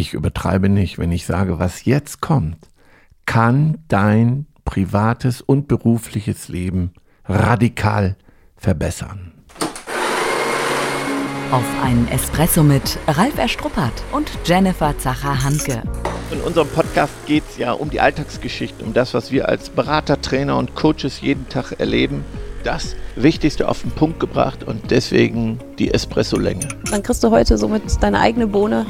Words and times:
ich 0.00 0.14
übertreibe 0.14 0.68
nicht, 0.68 0.98
wenn 0.98 1.12
ich 1.12 1.26
sage, 1.26 1.58
was 1.58 1.84
jetzt 1.84 2.20
kommt, 2.20 2.56
kann 3.26 3.78
dein 3.86 4.46
privates 4.64 5.40
und 5.40 5.68
berufliches 5.68 6.48
Leben 6.48 6.92
radikal 7.26 8.16
verbessern. 8.56 9.32
Auf 11.52 11.64
einen 11.82 12.06
Espresso 12.08 12.62
mit 12.62 12.98
Ralf 13.08 13.36
Erstruppert 13.36 13.92
und 14.12 14.30
Jennifer 14.44 14.96
Zacher-Hanke. 14.96 15.82
In 16.30 16.40
unserem 16.42 16.68
Podcast 16.68 17.12
geht 17.26 17.42
es 17.50 17.58
ja 17.58 17.72
um 17.72 17.90
die 17.90 18.00
Alltagsgeschichte, 18.00 18.84
um 18.84 18.94
das, 18.94 19.14
was 19.14 19.32
wir 19.32 19.48
als 19.48 19.68
Berater, 19.68 20.20
Trainer 20.20 20.56
und 20.58 20.76
Coaches 20.76 21.20
jeden 21.20 21.48
Tag 21.48 21.72
erleben. 21.80 22.24
Das 22.62 22.94
Wichtigste 23.16 23.68
auf 23.68 23.82
den 23.82 23.90
Punkt 23.90 24.20
gebracht 24.20 24.62
und 24.62 24.90
deswegen 24.92 25.58
die 25.78 25.92
Espresso-Länge. 25.92 26.68
Dann 26.90 27.02
kriegst 27.02 27.24
du 27.24 27.30
heute 27.30 27.58
somit 27.58 27.82
deine 28.00 28.20
eigene 28.20 28.46
Bohne, 28.46 28.86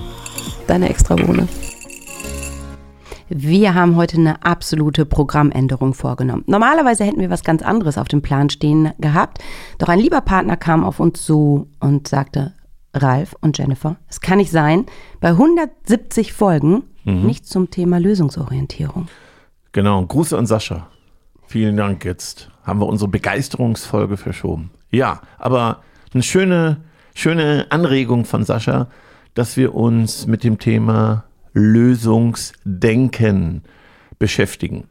deine 0.71 0.89
extra 0.89 1.16
Bohne. 1.16 1.48
Wir 3.29 3.75
haben 3.75 3.96
heute 3.96 4.17
eine 4.17 4.44
absolute 4.44 5.04
Programmänderung 5.04 5.94
vorgenommen. 5.94 6.44
Normalerweise 6.46 7.04
hätten 7.04 7.21
wir 7.21 7.31
was 7.31 7.44
ganz 7.44 7.63
anderes 7.63 7.99
auf 7.99 8.08
dem 8.08 8.22
Plan 8.22 8.50
stehen 8.50 8.93
gehabt, 8.99 9.39
doch 9.79 9.89
ein 9.89 9.99
lieber 9.99 10.21
Partner 10.21 10.57
kam 10.57 10.85
auf 10.85 11.00
uns 11.00 11.22
zu 11.22 11.68
und 11.80 12.08
sagte, 12.08 12.54
Ralf 12.94 13.36
und 13.41 13.58
Jennifer, 13.58 13.96
es 14.08 14.21
kann 14.21 14.39
nicht 14.39 14.50
sein, 14.50 14.86
bei 15.21 15.30
170 15.30 16.32
Folgen 16.32 16.85
mhm. 17.05 17.27
nichts 17.27 17.49
zum 17.49 17.71
Thema 17.71 17.99
Lösungsorientierung. 17.99 19.08
Genau, 19.72 20.05
Gruße 20.05 20.36
an 20.36 20.46
Sascha. 20.46 20.89
Vielen 21.46 21.77
Dank. 21.77 22.05
Jetzt 22.05 22.49
haben 22.63 22.80
wir 22.80 22.86
unsere 22.86 23.11
Begeisterungsfolge 23.11 24.16
verschoben. 24.16 24.71
Ja, 24.91 25.21
aber 25.39 25.82
eine 26.13 26.22
schöne, 26.22 26.79
schöne 27.14 27.66
Anregung 27.71 28.25
von 28.25 28.44
Sascha, 28.44 28.89
dass 29.34 29.57
wir 29.57 29.75
uns 29.75 30.26
mit 30.26 30.44
dem 30.44 30.58
Thema 30.58 31.25
Lösungsdenken 31.52 33.62
beschäftigen. 34.19 34.84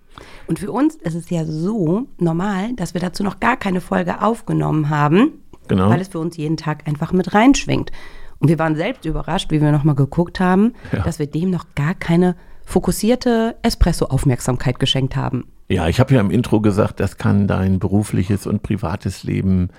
Und 0.47 0.59
für 0.59 0.71
uns 0.71 0.95
ist 0.95 1.15
es 1.15 1.29
ja 1.29 1.43
so 1.45 2.07
normal, 2.17 2.73
dass 2.75 2.93
wir 2.93 3.01
dazu 3.01 3.23
noch 3.23 3.39
gar 3.39 3.57
keine 3.57 3.81
Folge 3.81 4.21
aufgenommen 4.21 4.89
haben, 4.89 5.33
genau. 5.67 5.89
weil 5.89 6.01
es 6.01 6.09
für 6.09 6.19
uns 6.19 6.37
jeden 6.37 6.57
Tag 6.57 6.87
einfach 6.87 7.11
mit 7.13 7.33
reinschwingt. 7.33 7.91
Und 8.39 8.49
wir 8.49 8.59
waren 8.59 8.75
selbst 8.75 9.05
überrascht, 9.05 9.51
wie 9.51 9.61
wir 9.61 9.71
nochmal 9.71 9.95
geguckt 9.95 10.39
haben, 10.39 10.73
ja. 10.91 11.03
dass 11.03 11.19
wir 11.19 11.27
dem 11.27 11.51
noch 11.51 11.65
gar 11.75 11.93
keine 11.93 12.35
fokussierte 12.65 13.57
Espresso-Aufmerksamkeit 13.61 14.79
geschenkt 14.79 15.15
haben. 15.15 15.45
Ja, 15.69 15.87
ich 15.87 15.99
habe 15.99 16.15
ja 16.15 16.21
im 16.21 16.31
Intro 16.31 16.61
gesagt, 16.61 16.99
das 16.99 17.17
kann 17.17 17.47
dein 17.47 17.79
berufliches 17.79 18.47
und 18.47 18.63
privates 18.63 19.23
Leben 19.23 19.69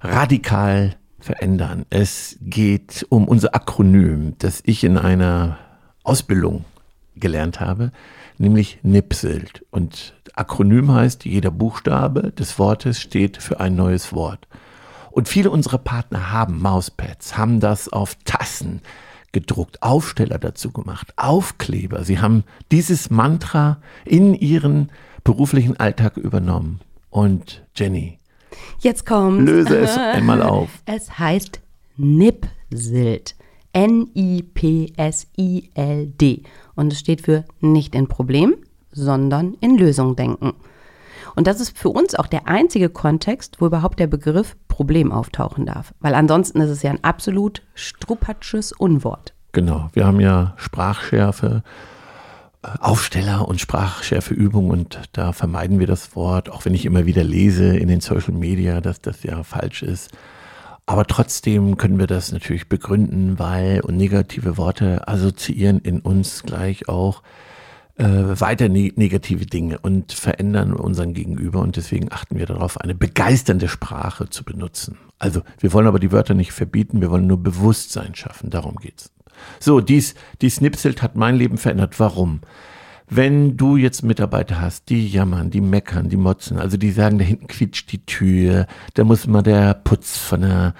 radikal 0.00 0.96
verändern. 1.22 1.86
Es 1.90 2.36
geht 2.40 3.06
um 3.08 3.28
unser 3.28 3.54
Akronym, 3.54 4.34
das 4.38 4.62
ich 4.64 4.84
in 4.84 4.98
einer 4.98 5.58
Ausbildung 6.02 6.64
gelernt 7.16 7.60
habe, 7.60 7.92
nämlich 8.38 8.78
NIPSELT. 8.82 9.64
Und 9.70 10.14
Akronym 10.34 10.92
heißt, 10.92 11.24
jeder 11.24 11.50
Buchstabe 11.50 12.32
des 12.32 12.58
Wortes 12.58 13.00
steht 13.00 13.36
für 13.36 13.60
ein 13.60 13.74
neues 13.76 14.12
Wort. 14.12 14.46
Und 15.10 15.28
viele 15.28 15.50
unserer 15.50 15.78
Partner 15.78 16.32
haben 16.32 16.60
Mauspads, 16.60 17.36
haben 17.36 17.60
das 17.60 17.88
auf 17.90 18.16
Tassen 18.24 18.80
gedruckt, 19.32 19.82
Aufsteller 19.82 20.38
dazu 20.38 20.72
gemacht, 20.72 21.12
Aufkleber. 21.16 22.04
Sie 22.04 22.20
haben 22.20 22.44
dieses 22.70 23.10
Mantra 23.10 23.78
in 24.04 24.34
ihren 24.34 24.90
beruflichen 25.24 25.78
Alltag 25.78 26.16
übernommen. 26.16 26.80
Und 27.10 27.62
Jenny, 27.74 28.18
jetzt 28.80 29.06
kommt. 29.06 29.46
Löse 29.46 29.78
es 29.78 29.96
einmal 29.98 30.42
auf. 30.42 30.70
Es 30.86 31.18
heißt 31.18 31.60
NIPSILT. 31.96 33.34
N-I-P-S-I-L-D. 33.72 34.92
Und 36.74 36.92
es 36.92 36.98
steht 36.98 37.22
für 37.22 37.44
nicht 37.60 37.94
in 37.94 38.06
Problem, 38.08 38.56
sondern 38.90 39.54
in 39.60 39.78
Lösung 39.78 40.16
denken. 40.16 40.52
Und 41.34 41.46
das 41.46 41.60
ist 41.60 41.78
für 41.78 41.88
uns 41.88 42.14
auch 42.14 42.26
der 42.26 42.46
einzige 42.46 42.90
Kontext, 42.90 43.60
wo 43.60 43.66
überhaupt 43.66 43.98
der 43.98 44.06
Begriff 44.06 44.56
Problem 44.68 45.12
auftauchen 45.12 45.64
darf. 45.66 45.94
Weil 46.00 46.14
ansonsten 46.14 46.60
ist 46.60 46.70
es 46.70 46.82
ja 46.82 46.90
ein 46.90 47.02
absolut 47.02 47.62
strupatsches 47.74 48.72
Unwort. 48.72 49.32
Genau, 49.52 49.88
wir 49.92 50.06
haben 50.06 50.20
ja 50.20 50.54
Sprachschärfe, 50.56 51.62
Aufsteller 52.62 53.48
und 53.48 53.60
Sprachschärfeübung 53.60 54.70
und 54.70 55.00
da 55.12 55.32
vermeiden 55.32 55.80
wir 55.80 55.88
das 55.88 56.14
Wort, 56.14 56.48
auch 56.48 56.64
wenn 56.64 56.74
ich 56.74 56.84
immer 56.84 57.06
wieder 57.06 57.24
lese 57.24 57.76
in 57.76 57.88
den 57.88 58.00
Social 58.00 58.34
Media, 58.34 58.80
dass 58.80 59.00
das 59.00 59.24
ja 59.24 59.42
falsch 59.42 59.82
ist. 59.82 60.10
Aber 60.86 61.06
trotzdem 61.06 61.76
können 61.76 61.98
wir 61.98 62.06
das 62.06 62.32
natürlich 62.32 62.68
begründen, 62.68 63.38
weil 63.38 63.80
und 63.80 63.96
negative 63.96 64.56
Worte 64.56 65.08
assoziieren 65.08 65.80
in 65.80 66.00
uns 66.00 66.42
gleich 66.42 66.88
auch 66.88 67.22
äh, 67.96 68.04
weiter 68.04 68.68
ne 68.68 68.92
negative 68.96 69.46
Dinge 69.46 69.78
und 69.78 70.12
verändern 70.12 70.72
unseren 70.72 71.14
Gegenüber 71.14 71.60
und 71.60 71.76
deswegen 71.76 72.10
achten 72.12 72.38
wir 72.38 72.46
darauf, 72.46 72.80
eine 72.80 72.94
begeisternde 72.94 73.68
Sprache 73.68 74.28
zu 74.28 74.44
benutzen. 74.44 74.98
Also 75.18 75.42
wir 75.58 75.72
wollen 75.72 75.86
aber 75.86 75.98
die 75.98 76.12
Wörter 76.12 76.34
nicht 76.34 76.52
verbieten, 76.52 77.00
wir 77.00 77.10
wollen 77.10 77.26
nur 77.26 77.42
Bewusstsein 77.42 78.14
schaffen, 78.14 78.50
darum 78.50 78.76
geht's. 78.76 79.12
So, 79.60 79.80
dies, 79.80 80.14
dies 80.40 80.56
Snipselt 80.56 81.02
hat 81.02 81.16
mein 81.16 81.36
Leben 81.36 81.58
verändert. 81.58 81.98
Warum? 81.98 82.40
wenn 83.14 83.56
du 83.56 83.76
jetzt 83.76 84.02
Mitarbeiter 84.02 84.60
hast, 84.60 84.88
die 84.88 85.06
jammern, 85.06 85.50
die 85.50 85.60
meckern, 85.60 86.08
die 86.08 86.16
motzen, 86.16 86.58
also 86.58 86.76
die 86.76 86.90
sagen, 86.90 87.18
da 87.18 87.24
hinten 87.24 87.46
quietscht 87.46 87.92
die 87.92 88.04
Tür, 88.06 88.66
da 88.94 89.04
muss 89.04 89.26
mal 89.26 89.42
der 89.42 89.74
Putz 89.74 90.16
von 90.16 90.40
der, 90.40 90.74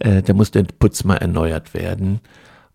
äh, 0.00 0.22
da 0.22 0.32
muss 0.32 0.50
der 0.50 0.64
Putz 0.64 1.04
mal 1.04 1.16
erneuert 1.16 1.74
werden. 1.74 2.20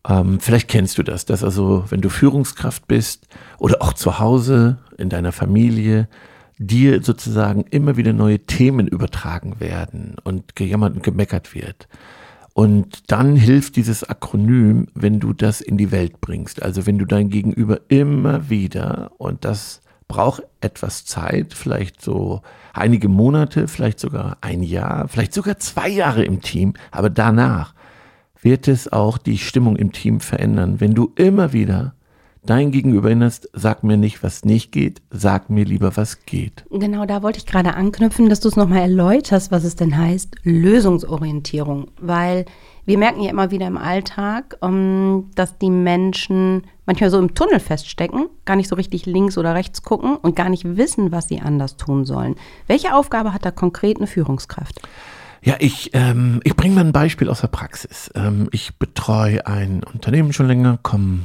Ähm, 0.08 0.40
vielleicht 0.40 0.68
kennst 0.68 0.98
du 0.98 1.04
das, 1.04 1.26
dass 1.26 1.44
also, 1.44 1.86
wenn 1.90 2.02
du 2.02 2.10
Führungskraft 2.10 2.88
bist 2.88 3.28
oder 3.58 3.82
auch 3.82 3.94
zu 3.94 4.20
Hause 4.20 4.78
in 4.98 5.10
deiner 5.10 5.32
Familie, 5.32 6.08
dir 6.60 7.02
sozusagen 7.02 7.66
immer 7.72 7.98
wieder 7.98 8.14
neue 8.14 8.40
Themen 8.40 8.88
übertragen 8.88 9.60
werden 9.60 10.16
und 10.24 10.56
gejammert 10.56 10.96
und 10.96 11.04
gemeckert 11.04 11.56
wird. 11.56 11.88
Und 12.54 13.12
dann 13.12 13.36
hilft 13.36 13.78
dieses 13.78 14.04
Akronym, 14.04 14.88
wenn 14.94 15.20
du 15.20 15.34
das 15.34 15.62
in 15.62 15.78
die 15.78 15.92
Welt 15.92 16.20
bringst. 16.20 16.62
Also 16.62 16.86
wenn 16.86 16.98
du 16.98 17.06
dein 17.06 17.30
Gegenüber 17.30 17.80
immer 17.88 18.50
wieder, 18.50 19.12
und 19.18 19.46
das 19.46 19.82
braucht 20.08 20.44
etwas 20.60 21.06
Zeit, 21.06 21.54
vielleicht 21.54 22.02
so 22.02 22.42
einige 22.74 23.08
Monate, 23.08 23.70
vielleicht 23.70 24.00
sogar 24.00 24.38
ein 24.42 24.62
Jahr, 24.62 25.08
vielleicht 25.08 25.34
sogar 25.34 25.58
zwei 25.60 25.88
Jahre 25.88 26.26
im 26.26 26.42
Team, 26.42 26.74
aber 26.92 27.10
danach 27.10 27.74
wird 28.42 28.68
es 28.68 28.92
auch 28.92 29.18
die 29.18 29.38
Stimmung 29.38 29.78
im 29.78 29.94
Team 29.94 30.20
verändern, 30.20 30.82
wenn 30.82 30.94
du 30.94 31.14
immer 31.16 31.54
wieder 31.54 31.96
dein 32.44 32.72
Gegenüber 32.72 33.10
erinnerst, 33.10 33.50
sag 33.54 33.84
mir 33.84 33.98
nicht, 33.98 34.24
was 34.24 34.46
nicht 34.46 34.72
geht, 34.72 35.02
sag 35.12 35.50
mir 35.50 35.66
lieber, 35.66 35.96
was 35.98 36.26
geht. 36.26 36.66
Genau, 36.72 37.06
da 37.06 37.22
wollte 37.22 37.40
ich 37.40 37.46
gerade 37.46 37.76
anknüpfen, 37.76 38.30
dass 38.30 38.40
du 38.40 38.48
es 38.48 38.56
nochmal 38.56 38.80
erläuterst, 38.80 39.52
was 39.52 39.64
es 39.64 39.76
denn 39.76 39.98
heißt, 39.98 40.36
Lösungsorientierung. 40.44 41.90
Weil 42.00 42.46
wir 42.86 42.98
merken 42.98 43.22
ja 43.22 43.30
immer 43.30 43.52
wieder 43.52 43.68
im 43.68 43.78
Alltag, 43.78 44.58
ähm, 44.62 45.30
dass 45.36 45.58
die 45.60 45.70
Menschen 45.70 46.64
manchmal 46.86 47.12
so 47.12 47.20
im 47.20 47.36
Tunnel 47.36 47.60
feststecken, 47.60 48.28
gar 48.46 48.56
nicht 48.56 48.68
so 48.68 48.76
richtig 48.76 49.06
links 49.06 49.38
oder 49.38 49.54
rechts 49.54 49.84
gucken 49.84 50.18
und 50.18 50.36
gar 50.36 50.50
nicht 50.50 50.78
wissen, 50.78 51.12
was 51.12 51.28
sie 51.28 51.40
anders 51.40 51.78
tun 51.78 52.06
sollen. 52.06 52.36
Welche 52.68 52.96
Aufgabe 52.96 53.34
hat 53.34 53.46
da 53.46 53.52
konkret 53.52 53.98
eine 53.98 54.08
Führungskraft? 54.08 54.82
Ja, 55.44 55.56
ich, 55.60 55.92
ähm, 55.94 56.40
ich 56.44 56.56
bringe 56.56 56.76
mal 56.76 56.86
ein 56.86 56.92
Beispiel 56.92 57.30
aus 57.30 57.42
der 57.42 57.48
Praxis. 57.48 58.12
Ähm, 58.16 58.48
ich 58.52 58.78
betreue 58.78 59.46
ein 59.48 59.84
Unternehmen 59.84 60.34
schon 60.34 60.48
länger, 60.48 60.80
komme 60.84 61.22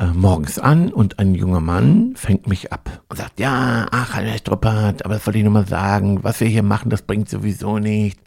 äh, 0.00 0.06
morgens 0.06 0.58
an 0.58 0.92
und 0.92 1.18
ein 1.18 1.34
junger 1.34 1.60
Mann 1.60 2.14
fängt 2.16 2.46
mich 2.46 2.72
ab 2.72 3.02
und 3.10 3.18
sagt, 3.18 3.38
ja, 3.38 3.86
ach, 3.90 4.16
Herr 4.16 4.38
Struppert, 4.38 5.04
aber 5.04 5.14
das 5.14 5.26
wollte 5.26 5.38
ich 5.38 5.44
nur 5.44 5.52
mal 5.52 5.66
sagen, 5.66 6.24
was 6.24 6.40
wir 6.40 6.48
hier 6.48 6.62
machen, 6.62 6.88
das 6.88 7.02
bringt 7.02 7.28
sowieso 7.28 7.78
nicht. 7.78 8.18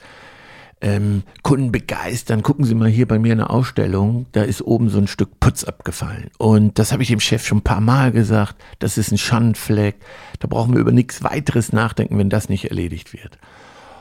Ähm, 0.81 1.23
Kunden 1.41 1.71
begeistern, 1.71 2.43
gucken 2.43 2.65
Sie 2.65 2.75
mal 2.75 2.89
hier 2.89 3.07
bei 3.07 3.17
mir 3.17 3.31
in 3.31 3.39
der 3.39 3.49
Ausstellung, 3.49 4.27
da 4.33 4.43
ist 4.43 4.61
oben 4.61 4.89
so 4.89 4.99
ein 4.99 5.07
Stück 5.07 5.39
Putz 5.39 5.63
abgefallen. 5.63 6.29
Und 6.37 6.77
das 6.77 6.91
habe 6.91 7.01
ich 7.01 7.09
dem 7.09 7.21
Chef 7.21 7.43
schon 7.43 7.59
ein 7.59 7.63
paar 7.63 7.81
Mal 7.81 8.11
gesagt, 8.11 8.55
das 8.77 8.99
ist 8.99 9.11
ein 9.11 9.17
Schandfleck, 9.17 9.95
da 10.39 10.47
brauchen 10.47 10.73
wir 10.73 10.81
über 10.81 10.91
nichts 10.91 11.23
weiteres 11.23 11.73
nachdenken, 11.73 12.19
wenn 12.19 12.29
das 12.29 12.49
nicht 12.49 12.65
erledigt 12.65 13.13
wird. 13.13 13.39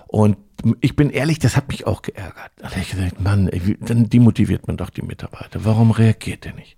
Und 0.08 0.36
ich 0.82 0.94
bin 0.94 1.08
ehrlich, 1.08 1.38
das 1.38 1.56
hat 1.56 1.68
mich 1.68 1.86
auch 1.86 2.02
geärgert. 2.02 2.50
Da 2.56 2.70
habe 2.70 2.80
ich 2.80 2.90
gesagt, 2.90 3.18
Mann, 3.20 3.48
dann 3.80 4.10
demotiviert 4.10 4.66
man 4.66 4.76
doch 4.76 4.90
die 4.90 5.00
Mitarbeiter. 5.00 5.64
Warum 5.64 5.90
reagiert 5.90 6.44
der 6.44 6.52
nicht? 6.52 6.76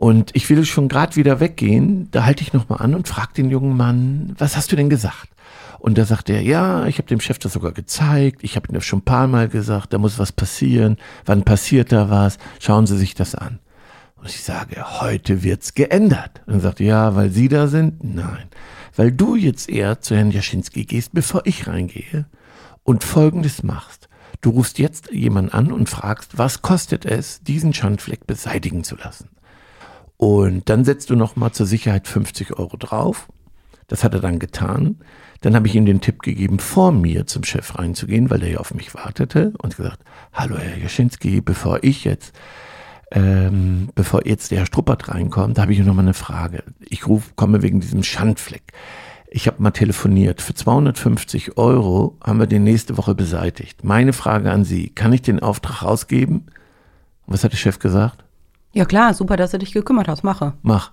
Und 0.00 0.34
ich 0.34 0.48
will 0.48 0.64
schon 0.64 0.88
gerade 0.88 1.16
wieder 1.16 1.40
weggehen, 1.40 2.10
da 2.10 2.24
halte 2.24 2.42
ich 2.42 2.54
nochmal 2.54 2.80
an 2.80 2.94
und 2.94 3.06
frage 3.06 3.34
den 3.36 3.50
jungen 3.50 3.76
Mann, 3.76 4.34
was 4.38 4.56
hast 4.56 4.72
du 4.72 4.76
denn 4.76 4.88
gesagt? 4.88 5.28
Und 5.78 5.98
da 5.98 6.06
sagt 6.06 6.30
er, 6.30 6.40
ja, 6.40 6.86
ich 6.86 6.96
habe 6.96 7.06
dem 7.06 7.20
Chef 7.20 7.38
das 7.38 7.52
sogar 7.52 7.72
gezeigt, 7.72 8.42
ich 8.42 8.56
habe 8.56 8.66
ihm 8.68 8.74
das 8.76 8.86
schon 8.86 9.00
ein 9.00 9.04
paar 9.04 9.26
Mal 9.26 9.50
gesagt, 9.50 9.92
da 9.92 9.98
muss 9.98 10.18
was 10.18 10.32
passieren, 10.32 10.96
wann 11.26 11.42
passiert 11.42 11.92
da 11.92 12.08
was, 12.08 12.38
schauen 12.60 12.86
Sie 12.86 12.96
sich 12.96 13.14
das 13.14 13.34
an. 13.34 13.58
Und 14.16 14.30
ich 14.30 14.42
sage, 14.42 15.02
heute 15.02 15.42
wird's 15.42 15.74
geändert. 15.74 16.40
Und 16.46 16.54
er 16.54 16.60
sagt, 16.60 16.80
ja, 16.80 17.14
weil 17.14 17.28
Sie 17.28 17.48
da 17.48 17.66
sind? 17.66 18.02
Nein. 18.02 18.48
Weil 18.96 19.12
du 19.12 19.36
jetzt 19.36 19.68
eher 19.68 20.00
zu 20.00 20.16
Herrn 20.16 20.30
Jaschinski 20.30 20.86
gehst, 20.86 21.12
bevor 21.12 21.42
ich 21.44 21.66
reingehe 21.66 22.24
und 22.84 23.04
Folgendes 23.04 23.62
machst. 23.62 24.08
Du 24.40 24.48
rufst 24.48 24.78
jetzt 24.78 25.10
jemanden 25.12 25.52
an 25.52 25.70
und 25.70 25.90
fragst, 25.90 26.38
was 26.38 26.62
kostet 26.62 27.04
es, 27.04 27.42
diesen 27.42 27.74
Schandfleck 27.74 28.26
beseitigen 28.26 28.82
zu 28.82 28.96
lassen? 28.96 29.28
Und 30.20 30.68
dann 30.68 30.84
setzt 30.84 31.08
du 31.08 31.16
noch 31.16 31.36
mal 31.36 31.50
zur 31.52 31.64
Sicherheit 31.64 32.06
50 32.06 32.58
Euro 32.58 32.76
drauf. 32.76 33.26
Das 33.88 34.04
hat 34.04 34.12
er 34.12 34.20
dann 34.20 34.38
getan. 34.38 34.96
Dann 35.40 35.54
habe 35.54 35.66
ich 35.66 35.74
ihm 35.74 35.86
den 35.86 36.02
Tipp 36.02 36.20
gegeben, 36.20 36.58
vor 36.58 36.92
mir 36.92 37.26
zum 37.26 37.42
Chef 37.42 37.78
reinzugehen, 37.78 38.28
weil 38.28 38.40
der 38.40 38.50
ja 38.50 38.58
auf 38.58 38.74
mich 38.74 38.94
wartete 38.94 39.54
und 39.62 39.78
gesagt, 39.78 40.00
hallo 40.34 40.58
Herr 40.58 40.76
Jaschinski, 40.76 41.40
bevor 41.40 41.82
ich 41.82 42.04
jetzt, 42.04 42.34
ähm, 43.12 43.88
bevor 43.94 44.26
jetzt 44.26 44.50
der 44.50 44.58
Herr 44.58 44.66
Struppert 44.66 45.08
reinkommt, 45.08 45.56
da 45.56 45.62
habe 45.62 45.72
ich 45.72 45.78
noch 45.78 45.94
mal 45.94 46.02
eine 46.02 46.12
Frage. 46.12 46.64
Ich 46.80 47.06
ruf, 47.06 47.34
komme 47.34 47.62
wegen 47.62 47.80
diesem 47.80 48.02
Schandfleck. 48.02 48.74
Ich 49.30 49.46
habe 49.46 49.62
mal 49.62 49.70
telefoniert. 49.70 50.42
Für 50.42 50.52
250 50.52 51.56
Euro 51.56 52.18
haben 52.22 52.40
wir 52.40 52.46
den 52.46 52.64
nächste 52.64 52.98
Woche 52.98 53.14
beseitigt. 53.14 53.84
Meine 53.84 54.12
Frage 54.12 54.50
an 54.50 54.64
Sie, 54.64 54.90
kann 54.90 55.14
ich 55.14 55.22
den 55.22 55.40
Auftrag 55.40 55.82
rausgeben? 55.82 56.48
Was 57.26 57.42
hat 57.42 57.52
der 57.52 57.56
Chef 57.56 57.78
gesagt? 57.78 58.22
Ja 58.72 58.84
klar, 58.84 59.14
super, 59.14 59.36
dass 59.36 59.50
du 59.50 59.58
dich 59.58 59.72
gekümmert 59.72 60.08
hast, 60.08 60.22
mache. 60.22 60.54
Mach. 60.62 60.92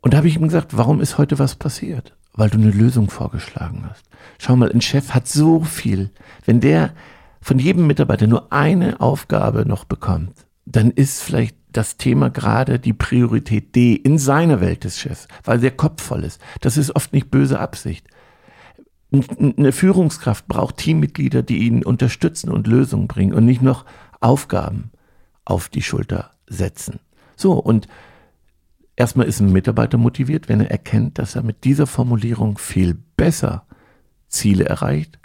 Und 0.00 0.12
da 0.12 0.18
habe 0.18 0.28
ich 0.28 0.36
ihm 0.36 0.42
gesagt, 0.42 0.76
warum 0.76 1.00
ist 1.00 1.16
heute 1.16 1.38
was 1.38 1.54
passiert? 1.54 2.16
Weil 2.34 2.50
du 2.50 2.58
eine 2.58 2.70
Lösung 2.70 3.08
vorgeschlagen 3.08 3.86
hast. 3.88 4.04
Schau 4.38 4.56
mal, 4.56 4.72
ein 4.72 4.80
Chef 4.80 5.10
hat 5.14 5.28
so 5.28 5.62
viel. 5.62 6.10
Wenn 6.44 6.60
der 6.60 6.92
von 7.40 7.58
jedem 7.58 7.86
Mitarbeiter 7.86 8.26
nur 8.26 8.52
eine 8.52 9.00
Aufgabe 9.00 9.66
noch 9.66 9.84
bekommt, 9.84 10.46
dann 10.64 10.90
ist 10.90 11.22
vielleicht 11.22 11.56
das 11.70 11.96
Thema 11.96 12.30
gerade 12.30 12.78
die 12.78 12.92
Priorität 12.92 13.74
D 13.74 13.94
in 13.94 14.18
seiner 14.18 14.60
Welt 14.60 14.84
des 14.84 14.98
Chefs, 14.98 15.26
weil 15.44 15.58
der 15.58 15.70
Kopf 15.70 16.02
voll 16.02 16.24
ist. 16.24 16.40
Das 16.60 16.76
ist 16.76 16.94
oft 16.94 17.12
nicht 17.12 17.30
böse 17.30 17.58
Absicht. 17.58 18.06
Eine 19.10 19.72
Führungskraft 19.72 20.46
braucht 20.48 20.78
Teammitglieder, 20.78 21.42
die 21.42 21.58
ihn 21.58 21.84
unterstützen 21.84 22.50
und 22.50 22.66
Lösungen 22.66 23.08
bringen 23.08 23.34
und 23.34 23.44
nicht 23.44 23.62
noch 23.62 23.84
Aufgaben 24.20 24.90
auf 25.44 25.68
die 25.68 25.82
Schulter 25.82 26.31
setzen. 26.52 27.00
So, 27.36 27.54
und 27.54 27.88
erstmal 28.96 29.26
ist 29.26 29.40
ein 29.40 29.52
Mitarbeiter 29.52 29.98
motiviert, 29.98 30.48
wenn 30.48 30.60
er 30.60 30.70
erkennt, 30.70 31.18
dass 31.18 31.34
er 31.34 31.42
mit 31.42 31.64
dieser 31.64 31.86
Formulierung 31.86 32.58
viel 32.58 32.96
besser 33.16 33.66
Ziele 34.28 34.64
erreicht. 34.64 35.18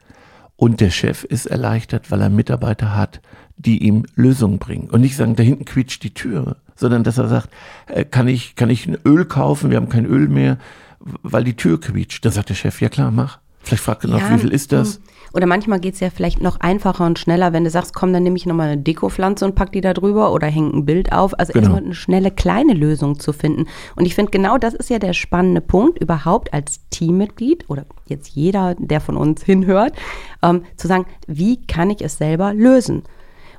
Und 0.56 0.82
der 0.82 0.90
Chef 0.90 1.24
ist 1.24 1.46
erleichtert, 1.46 2.10
weil 2.10 2.22
er 2.22 2.30
Mitarbeiter 2.30 2.96
hat, 2.96 3.22
die 3.58 3.84
ihm 3.84 4.06
Lösungen 4.16 4.58
bringen. 4.58 4.90
Und 4.90 5.02
nicht 5.02 5.16
sagen, 5.16 5.36
da 5.36 5.44
hinten 5.44 5.66
quietscht 5.66 6.04
die 6.04 6.14
Tür, 6.14 6.58
sondern 6.76 7.04
dass 7.04 7.18
er 7.18 7.28
sagt, 7.28 7.50
äh, 7.88 8.06
kann 8.06 8.28
ich, 8.28 8.56
kann 8.56 8.70
ich 8.70 8.88
ein 8.88 8.98
Öl 9.06 9.26
kaufen? 9.26 9.70
Wir 9.70 9.78
haben 9.78 9.90
kein 9.90 10.06
Öl 10.06 10.28
mehr, 10.28 10.58
weil 11.00 11.44
die 11.44 11.56
Tür 11.56 11.80
quietscht. 11.80 12.26
Da 12.26 12.32
sagt 12.32 12.50
der 12.50 12.56
Chef, 12.56 12.82
ja 12.82 12.90
klar, 12.90 13.12
mach. 13.12 13.40
Vielleicht 13.68 13.84
fragt 13.84 14.06
er 14.06 14.10
noch, 14.10 14.20
ja, 14.20 14.34
wie 14.34 14.40
viel 14.40 14.54
ist 14.54 14.72
das? 14.72 14.96
Hm. 14.96 15.02
Oder 15.34 15.46
manchmal 15.46 15.80
geht 15.80 15.96
es 15.96 16.00
ja 16.00 16.10
vielleicht 16.10 16.42
noch 16.42 16.60
einfacher 16.62 17.06
und 17.06 17.20
schneller, 17.20 17.52
wenn 17.54 17.64
du 17.64 17.70
sagst, 17.70 17.94
komm, 17.94 18.14
dann 18.14 18.24
nehme 18.24 18.38
ich 18.38 18.46
nochmal 18.46 18.70
eine 18.70 18.82
Dekopflanze 18.82 19.46
und 19.46 19.56
pack 19.56 19.72
die 19.72 19.82
da 19.82 19.94
drüber 19.94 20.32
oder 20.32 20.48
hänge 20.48 20.70
ein 20.74 20.86
Bild 20.86 21.12
auf. 21.12 21.38
Also 21.38 21.54
genau. 21.54 21.66
erstmal 21.66 21.84
eine 21.84 21.96
schnelle 21.96 22.32
kleine 22.32 22.74
Lösung 22.74 23.20
zu 23.20 23.34
finden. 23.34 23.66
Und 23.96 24.06
ich 24.06 24.16
finde, 24.16 24.32
genau 24.32 24.58
das 24.58 24.74
ist 24.74 24.90
ja 24.90 25.00
der 25.00 25.14
spannende 25.14 25.62
Punkt, 25.62 26.00
überhaupt 26.00 26.54
als 26.54 26.88
Teammitglied 26.90 27.70
oder 27.70 27.86
jetzt 28.06 28.30
jeder, 28.30 28.76
der 28.80 29.02
von 29.02 29.18
uns 29.18 29.44
hinhört, 29.46 29.94
ähm, 30.42 30.64
zu 30.78 30.88
sagen, 30.88 31.06
wie 31.28 31.62
kann 31.66 31.90
ich 31.90 32.02
es 32.02 32.18
selber 32.18 32.54
lösen? 32.54 33.04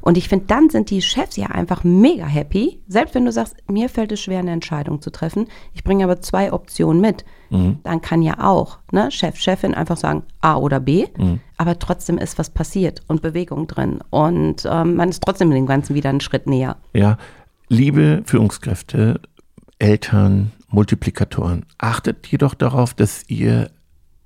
Und 0.00 0.17
ich 0.17 0.29
finde, 0.29 0.47
dann 0.47 0.71
sind 0.71 0.91
die 0.91 1.03
Chefs 1.03 1.37
ja 1.37 1.47
einfach 1.47 1.85
mega 1.85 2.27
happy. 2.27 2.81
Selbst 2.89 3.15
wenn 3.15 3.25
du 3.25 3.33
sagst, 3.33 3.56
mir 3.69 3.89
fällt 3.89 4.12
es 4.12 4.21
schwer, 4.21 4.39
eine 4.39 4.53
Entscheidung 4.53 5.00
zu 5.00 5.11
treffen, 5.11 5.47
ich 5.75 5.85
bringe 5.85 6.05
aber 6.05 6.21
zwei 6.21 6.53
Optionen 6.53 7.00
mit. 7.00 7.25
Mhm. 7.50 7.79
Dann 7.83 8.00
kann 8.00 8.23
ja 8.23 8.47
auch 8.47 8.79
ne, 8.93 9.11
Chef, 9.11 9.37
Chefin 9.37 9.75
einfach 9.75 9.97
sagen 9.97 10.23
A 10.41 10.56
oder 10.56 10.81
B, 10.81 11.06
mhm. 11.17 11.41
aber 11.56 11.79
trotzdem 11.79 12.19
ist 12.19 12.39
was 12.39 12.50
passiert 12.50 13.03
und 13.09 13.23
Bewegung 13.23 13.67
drin. 13.67 14.00
Und 14.11 14.69
ähm, 14.71 14.97
man 14.97 15.09
ist 15.09 15.23
trotzdem 15.23 15.50
dem 15.50 15.67
Ganzen 15.67 15.95
wieder 15.95 16.11
einen 16.11 16.21
Schritt 16.21 16.47
näher. 16.47 16.77
Ja, 16.93 17.19
liebe 17.69 18.23
Führungskräfte, 18.25 19.21
Eltern, 19.79 20.53
Multiplikatoren, 20.69 21.65
achtet 21.79 22.27
jedoch 22.27 22.55
darauf, 22.55 22.95
dass 22.95 23.25
ihr 23.29 23.71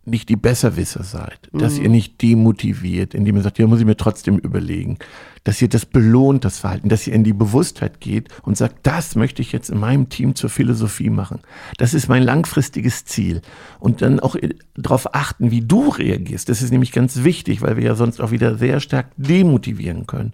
nicht 0.04 0.28
die 0.28 0.36
Besserwisser 0.36 1.04
seid, 1.04 1.48
dass 1.52 1.78
mhm. 1.78 1.84
ihr 1.84 1.88
nicht 1.90 2.22
demotiviert, 2.22 3.14
indem 3.14 3.36
ihr 3.36 3.42
sagt, 3.42 3.58
ja, 3.58 3.66
muss 3.66 3.78
ich 3.78 3.86
mir 3.86 3.96
trotzdem 3.96 4.38
überlegen, 4.38 4.98
dass 5.44 5.62
ihr 5.62 5.68
das 5.68 5.86
belohnt, 5.86 6.44
das 6.44 6.58
Verhalten, 6.58 6.88
dass 6.88 7.06
ihr 7.06 7.14
in 7.14 7.22
die 7.24 7.32
Bewusstheit 7.32 8.00
geht 8.00 8.28
und 8.42 8.56
sagt, 8.56 8.84
das 8.84 9.14
möchte 9.14 9.42
ich 9.42 9.52
jetzt 9.52 9.70
in 9.70 9.78
meinem 9.78 10.08
Team 10.08 10.34
zur 10.34 10.50
Philosophie 10.50 11.10
machen. 11.10 11.40
Das 11.78 11.94
ist 11.94 12.08
mein 12.08 12.22
langfristiges 12.22 13.04
Ziel. 13.04 13.42
Und 13.78 14.02
dann 14.02 14.18
auch 14.18 14.36
darauf 14.74 15.14
achten, 15.14 15.50
wie 15.50 15.60
du 15.60 15.88
reagierst. 15.88 16.48
Das 16.48 16.62
ist 16.62 16.72
nämlich 16.72 16.92
ganz 16.92 17.22
wichtig, 17.22 17.62
weil 17.62 17.76
wir 17.76 17.84
ja 17.84 17.94
sonst 17.94 18.20
auch 18.20 18.32
wieder 18.32 18.58
sehr 18.58 18.80
stark 18.80 19.06
demotivieren 19.16 20.06
können. 20.06 20.32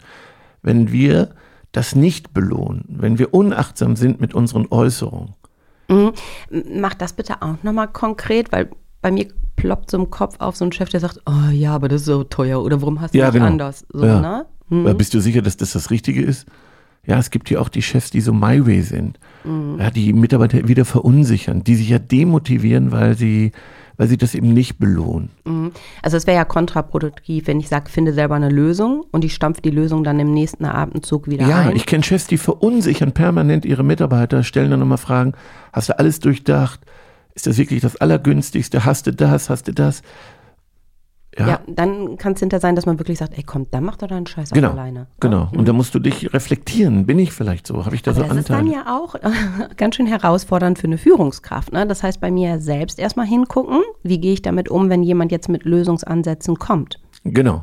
Wenn 0.63 0.93
wir 0.93 1.35
das 1.73 1.95
nicht 1.95 2.33
belohnen, 2.33 2.85
wenn 2.89 3.19
wir 3.19 3.35
unachtsam 3.35 3.97
sind 3.97 4.21
mit 4.21 4.35
unseren 4.35 4.67
Äußerungen. 4.71 5.35
Mhm. 5.89 6.13
Mach 6.81 6.95
das 6.95 7.13
bitte 7.13 7.43
auch 7.43 7.63
nochmal 7.63 7.89
konkret, 7.89 8.53
weil 8.53 8.71
bei 9.01 9.11
mir 9.11 9.29
ploppt 9.59 9.91
so 9.91 9.99
im 9.99 10.11
Kopf 10.11 10.37
auf 10.39 10.57
so 10.57 10.65
ein 10.65 10.73
Chef, 10.73 10.89
der 10.89 11.01
sagt, 11.01 11.21
oh 11.27 11.51
ja, 11.53 11.75
aber 11.75 11.89
das 11.89 12.03
ist 12.03 12.07
so 12.07 12.25
teuer 12.25 12.63
oder 12.63 12.81
warum 12.81 13.01
hast 13.01 13.13
du 13.13 13.19
ja, 13.19 13.27
das 13.27 13.35
genau. 13.35 13.47
anders? 13.47 13.85
So, 13.93 14.07
ja. 14.07 14.21
ne? 14.21 14.47
Mhm. 14.71 14.97
Bist 14.97 15.13
du 15.13 15.21
sicher, 15.21 15.43
dass 15.43 15.57
das 15.57 15.73
das 15.73 15.91
Richtige 15.91 16.23
ist? 16.23 16.47
Ja, 17.07 17.19
es 17.19 17.31
gibt 17.31 17.51
ja 17.51 17.59
auch 17.59 17.69
die 17.69 17.83
Chefs, 17.83 18.11
die 18.11 18.21
so 18.21 18.33
My 18.33 18.67
Way 18.67 18.83
sind, 18.83 19.19
mhm. 19.45 19.77
ja, 19.79 19.91
die 19.91 20.13
Mitarbeiter 20.13 20.69
wieder 20.69 20.85
verunsichern, 20.85 21.65
die 21.65 21.75
sich 21.75 21.89
ja 21.89 21.99
demotivieren, 21.99 22.93
weil 22.93 23.17
sie, 23.17 23.53
weil 23.97 24.09
sie 24.09 24.19
das 24.19 24.35
eben 24.35 24.53
nicht 24.53 24.79
belohnen. 24.79 25.31
Mhm. 25.45 25.73
Also 26.03 26.19
es 26.19 26.27
wäre 26.27 26.37
ja 26.37 26.45
kontraproduktiv, 26.45 27.47
wenn 27.47 27.61
ich 27.61 27.69
sage, 27.69 27.91
finde 27.91 28.13
selber 28.13 28.35
eine 28.35 28.51
Lösung 28.51 29.07
und 29.11 29.25
ich 29.25 29.35
stampfe 29.35 29.63
die 29.63 29.71
Lösung 29.71 30.05
dann 30.05 30.21
im 30.21 30.35
nächsten 30.35 30.67
Atemzug 30.67 31.29
wieder 31.29 31.49
ja, 31.49 31.61
ein. 31.61 31.71
Ja, 31.71 31.77
ich 31.77 31.87
kenne 31.87 32.05
Chefs, 32.05 32.27
die 32.27 32.37
verunsichern 32.37 33.13
permanent 33.13 33.65
ihre 33.65 33.85
Mitarbeiter, 33.85 34.43
stellen 34.43 34.71
dann 34.71 34.81
nochmal 34.81 34.99
Fragen, 34.99 35.33
hast 35.73 35.89
du 35.89 35.99
alles 35.99 36.21
durchdacht? 36.21 36.81
Ist 37.39 37.47
das 37.47 37.57
wirklich 37.57 37.83
das 37.83 37.95
Allergünstigste? 37.95 38.85
Hast 38.85 39.07
du 39.07 39.13
das? 39.13 39.49
Hast 39.49 39.69
du 39.69 39.73
das? 39.73 40.03
Ja, 41.39 41.47
ja 41.47 41.61
dann 41.69 42.17
kann 42.17 42.33
es 42.33 42.41
hinter 42.41 42.59
sein, 42.59 42.75
dass 42.75 42.85
man 42.85 42.99
wirklich 42.99 43.19
sagt, 43.19 43.39
ey 43.39 43.45
komm, 43.45 43.71
dann 43.71 43.85
mach 43.85 43.95
doch 43.95 44.09
deinen 44.09 44.27
Scheiß 44.27 44.51
genau, 44.51 44.73
alleine. 44.73 45.07
Genau, 45.21 45.49
mhm. 45.53 45.61
und 45.61 45.69
da 45.69 45.73
musst 45.73 45.95
du 45.95 46.01
dich 46.01 46.35
reflektieren. 46.35 47.07
Bin 47.07 47.17
ich 47.21 47.33
vielleicht 47.33 47.69
so? 47.69 47.87
Habe 47.87 47.95
ich 47.95 48.03
da 48.03 48.11
Aber 48.11 48.23
so 48.23 48.23
Anteile? 48.25 48.41
Das 48.41 48.51
ist 48.51 48.51
dann 48.51 48.67
ja 48.67 48.99
auch 48.99 49.15
ganz 49.77 49.95
schön 49.95 50.09
herausfordernd 50.09 50.81
für 50.81 50.89
eine 50.89 50.99
Führungskraft. 50.99 51.73
Ne? 51.73 51.87
Das 51.87 52.03
heißt, 52.03 52.21
bei 52.21 52.33
mir 52.33 52.59
selbst 52.59 52.99
erstmal 52.99 53.27
hingucken, 53.27 53.83
wie 54.03 54.19
gehe 54.19 54.33
ich 54.33 54.43
damit 54.43 54.69
um, 54.69 54.91
wenn 54.91 55.05
jemand 55.05 55.31
jetzt 55.31 55.49
mit 55.49 55.65
Lösungsansätzen 55.65 56.57
kommt. 56.57 56.99
Genau. 57.23 57.63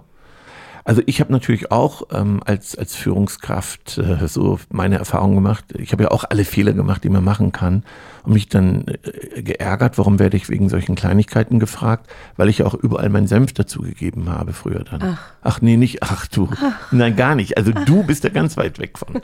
Also 0.87 1.01
ich 1.07 1.19
habe 1.19 1.31
natürlich 1.31 1.71
auch 1.71 2.03
ähm, 2.11 2.41
als, 2.45 2.77
als 2.77 2.95
Führungskraft 2.95 3.97
äh, 3.97 4.27
so 4.27 4.59
meine 4.71 4.99
Erfahrungen 4.99 5.33
gemacht. 5.33 5.65
Ich 5.79 5.91
habe 5.91 6.03
ja 6.03 6.11
auch 6.11 6.25
alle 6.29 6.45
Fehler 6.45 6.73
gemacht, 6.73 7.03
die 7.03 7.09
man 7.09 7.23
machen 7.23 7.51
kann 7.51 7.83
und 8.23 8.33
mich 8.33 8.49
dann 8.49 8.85
äh, 8.87 9.41
geärgert, 9.41 9.97
warum 9.97 10.19
werde 10.19 10.37
ich 10.37 10.47
wegen 10.47 10.69
solchen 10.69 10.93
Kleinigkeiten 10.93 11.59
gefragt, 11.59 12.07
weil 12.37 12.49
ich 12.49 12.59
ja 12.59 12.67
auch 12.67 12.75
überall 12.75 13.09
meinen 13.09 13.25
Senf 13.25 13.53
dazugegeben 13.53 14.29
habe 14.29 14.53
früher 14.53 14.83
dann. 14.83 15.01
Ach. 15.01 15.21
ach 15.41 15.61
nee, 15.61 15.75
nicht, 15.75 16.03
ach 16.03 16.27
du, 16.27 16.49
ach. 16.51 16.91
nein, 16.91 17.15
gar 17.15 17.33
nicht. 17.33 17.57
Also 17.57 17.71
du 17.71 18.03
bist 18.03 18.23
da 18.23 18.29
ganz 18.29 18.55
weit 18.55 18.77
weg 18.77 18.99
von. 18.99 19.21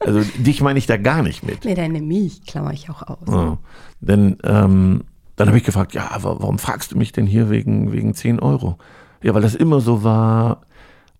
Also 0.00 0.20
dich 0.36 0.60
meine 0.60 0.78
ich 0.78 0.86
da 0.86 0.98
gar 0.98 1.22
nicht 1.22 1.42
mit. 1.42 1.64
Nee, 1.64 1.74
deine 1.74 2.02
Milch 2.02 2.44
klammer 2.44 2.74
ich 2.74 2.90
auch 2.90 3.02
aus. 3.02 3.28
Ja. 3.28 3.56
Denn 4.00 4.36
ähm, 4.44 5.04
dann 5.36 5.48
habe 5.48 5.56
ich 5.56 5.64
gefragt, 5.64 5.94
ja, 5.94 6.10
warum 6.20 6.58
fragst 6.58 6.92
du 6.92 6.98
mich 6.98 7.12
denn 7.12 7.26
hier 7.26 7.48
wegen, 7.48 7.92
wegen 7.92 8.12
10 8.12 8.40
Euro? 8.40 8.76
Ja, 9.22 9.34
weil 9.34 9.42
das 9.42 9.54
immer 9.54 9.80
so 9.80 10.04
war, 10.04 10.62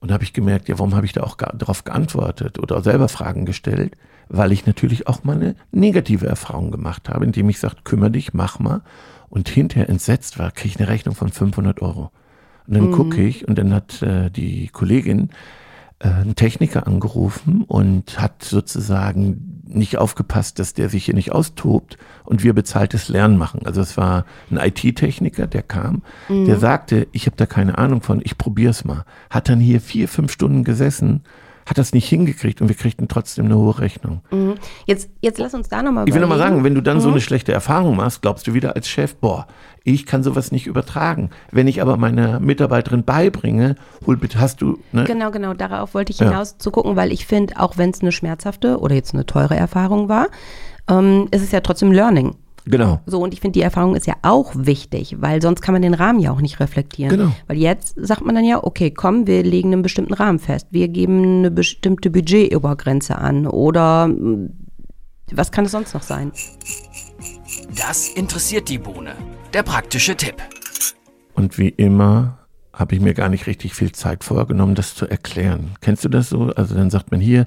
und 0.01 0.09
da 0.09 0.15
habe 0.15 0.25
ich 0.25 0.33
gemerkt, 0.33 0.69
ja, 0.69 0.79
warum 0.79 0.95
habe 0.95 1.07
ich 1.07 1.13
da 1.13 1.23
auch 1.23 1.37
darauf 1.37 1.85
geantwortet 1.85 2.59
oder 2.59 2.83
selber 2.83 3.09
Fragen 3.09 3.47
gestellt? 3.47 3.97
Weil 4.29 4.53
ich 4.53 4.67
natürlich 4.67 5.09
auch 5.09 5.25
mal 5.25 5.37
eine 5.37 5.57
negative 5.73 6.27
Erfahrung 6.27 6.71
gemacht 6.71 7.09
habe, 7.09 7.25
indem 7.25 7.49
ich 7.49 7.59
sagte, 7.59 7.83
kümmere 7.83 8.11
dich, 8.11 8.35
mach 8.35 8.59
mal. 8.59 8.83
Und 9.29 9.49
hinterher 9.49 9.89
entsetzt 9.89 10.39
war, 10.39 10.51
kriege 10.51 10.75
ich 10.75 10.81
eine 10.81 10.89
Rechnung 10.89 11.15
von 11.15 11.31
500 11.31 11.83
Euro. 11.83 12.11
Und 12.67 12.75
dann 12.75 12.89
mhm. 12.89 12.93
gucke 12.93 13.23
ich 13.23 13.49
und 13.49 13.59
dann 13.59 13.75
hat 13.75 14.03
äh, 14.03 14.31
die 14.31 14.69
Kollegin 14.69 15.31
äh, 15.99 16.09
einen 16.09 16.37
Techniker 16.37 16.87
angerufen 16.87 17.65
und 17.65 18.21
hat 18.21 18.45
sozusagen 18.45 19.48
nicht 19.69 19.99
aufgepasst, 19.99 20.59
dass 20.59 20.75
der 20.75 20.89
sich 20.89 21.05
hier 21.05 21.15
nicht 21.15 21.33
austobt 21.33 21.99
und 22.25 22.43
wir 22.43 22.53
bezahltes 22.53 23.09
Lernen 23.09 23.37
machen. 23.37 23.61
Also 23.65 23.81
es 23.81 23.97
war 23.97 24.25
ein 24.51 24.57
IT-Techniker, 24.59 25.47
der 25.47 25.63
kam, 25.63 26.03
mhm. 26.29 26.47
der 26.47 26.59
sagte, 26.59 27.07
ich 27.13 27.27
habe 27.27 27.37
da 27.37 27.47
keine 27.47 27.79
Ahnung 27.79 28.03
von, 28.03 28.21
ich 28.23 28.39
probier's 28.39 28.85
mal. 28.85 29.05
Hat 29.31 29.49
dann 29.49 29.61
hier 29.61 29.81
vier, 29.81 30.09
fünf 30.09 30.33
Stunden 30.33 30.65
gesessen 30.65 31.23
hat 31.69 31.77
das 31.79 31.93
nicht 31.93 32.09
hingekriegt 32.09 32.61
und 32.63 32.69
wir 32.69 32.77
kriegten 32.77 33.09
trotzdem 33.09 33.45
eine 33.45 33.57
hohe 33.57 33.79
Rechnung. 33.79 34.23
Mhm. 34.31 34.55
Jetzt, 34.87 35.11
jetzt 35.21 35.39
lass 35.39 35.53
uns 35.55 35.69
da 35.69 35.83
nochmal 35.83 36.09
Ich 36.09 36.15
will 36.15 36.21
nochmal 36.21 36.39
sagen, 36.39 36.65
wenn 36.65 36.75
du 36.75 36.81
dann 36.81 36.97
mhm. 36.97 37.03
so 37.03 37.11
eine 37.11 37.21
schlechte 37.21 37.53
Erfahrung 37.53 37.97
machst, 37.97 38.23
glaubst 38.23 38.47
du 38.47 38.55
wieder 38.55 38.75
als 38.75 38.89
Chef, 38.89 39.15
boah, 39.17 39.47
ich 39.85 40.07
kann 40.07 40.23
sowas 40.23 40.51
nicht 40.51 40.67
übertragen. 40.67 41.31
Wenn 41.51 41.67
ich 41.67 41.83
aber 41.83 41.97
meiner 41.97 42.41
Mitarbeiterin 42.41 43.05
beibringe, 43.05 43.77
hol 44.07 44.17
bitte, 44.17 44.41
hast 44.41 44.63
du. 44.63 44.79
Ne? 44.93 45.05
Genau, 45.05 45.31
genau, 45.31 45.55
darauf 45.55 45.95
wollte 45.95 46.13
ich 46.13 46.19
hinaus 46.19 46.53
ja. 46.53 46.59
zu 46.59 46.71
gucken, 46.71 46.97
weil 46.97 47.13
ich 47.13 47.27
finde, 47.27 47.59
auch 47.59 47.77
wenn 47.77 47.91
es 47.91 48.01
eine 48.01 48.13
schmerzhafte 48.13 48.79
oder 48.79 48.95
jetzt 48.95 49.15
eine 49.15 49.27
teure 49.27 49.57
Erfahrung 49.57 50.09
war, 50.09 50.29
ähm, 50.89 51.29
ist 51.31 51.43
es 51.43 51.53
ja 51.53 51.61
trotzdem 51.61 51.93
Learning. 51.93 52.35
Genau. 52.71 53.01
So, 53.07 53.21
und 53.21 53.35
ich 53.35 53.41
finde, 53.41 53.59
die 53.59 53.63
Erfahrung 53.63 53.95
ist 53.95 54.07
ja 54.07 54.15
auch 54.23 54.53
wichtig, 54.55 55.17
weil 55.21 55.41
sonst 55.43 55.63
kann 55.63 55.73
man 55.73 55.83
den 55.83 55.95
Rahmen 55.95 56.21
ja 56.21 56.33
auch 56.33 56.41
nicht 56.41 56.61
reflektieren. 56.61 57.17
Genau. 57.17 57.33
Weil 57.47 57.57
jetzt 57.57 57.95
sagt 57.97 58.25
man 58.25 58.35
dann 58.35 58.45
ja, 58.45 58.63
okay, 58.63 58.91
komm, 58.91 59.27
wir 59.27 59.43
legen 59.43 59.73
einen 59.73 59.83
bestimmten 59.83 60.15
Rahmen 60.15 60.39
fest. 60.39 60.69
Wir 60.71 60.89
geben 60.89 61.39
eine 61.39 61.51
bestimmte 61.51 62.11
Budgetobergrenze 62.11 63.17
an 63.17 63.47
oder 63.47 64.11
Was 65.33 65.53
kann 65.53 65.67
es 65.67 65.73
sonst 65.73 65.95
noch 65.95 66.03
sein? 66.03 66.33
Das 67.77 68.09
interessiert 68.09 68.69
die 68.69 68.79
Bohne. 68.79 69.15
Der 69.53 69.63
praktische 69.63 70.17
Tipp. 70.17 70.37
Und 71.35 71.59
wie 71.59 71.69
immer 71.69 72.38
habe 72.79 72.95
ich 72.95 73.01
mir 73.01 73.13
gar 73.13 73.29
nicht 73.29 73.49
richtig 73.49 73.75
viel 73.75 73.91
Zeit 73.91 74.23
vorgenommen, 74.23 74.77
das 74.77 74.95
zu 74.95 75.07
erklären. 75.07 75.71
Kennst 75.81 76.05
du 76.05 76.09
das 76.09 76.29
so? 76.29 76.53
Also 76.55 76.77
dann 76.77 76.91
sagt 76.91 77.11
man 77.11 77.21
hier, 77.21 77.47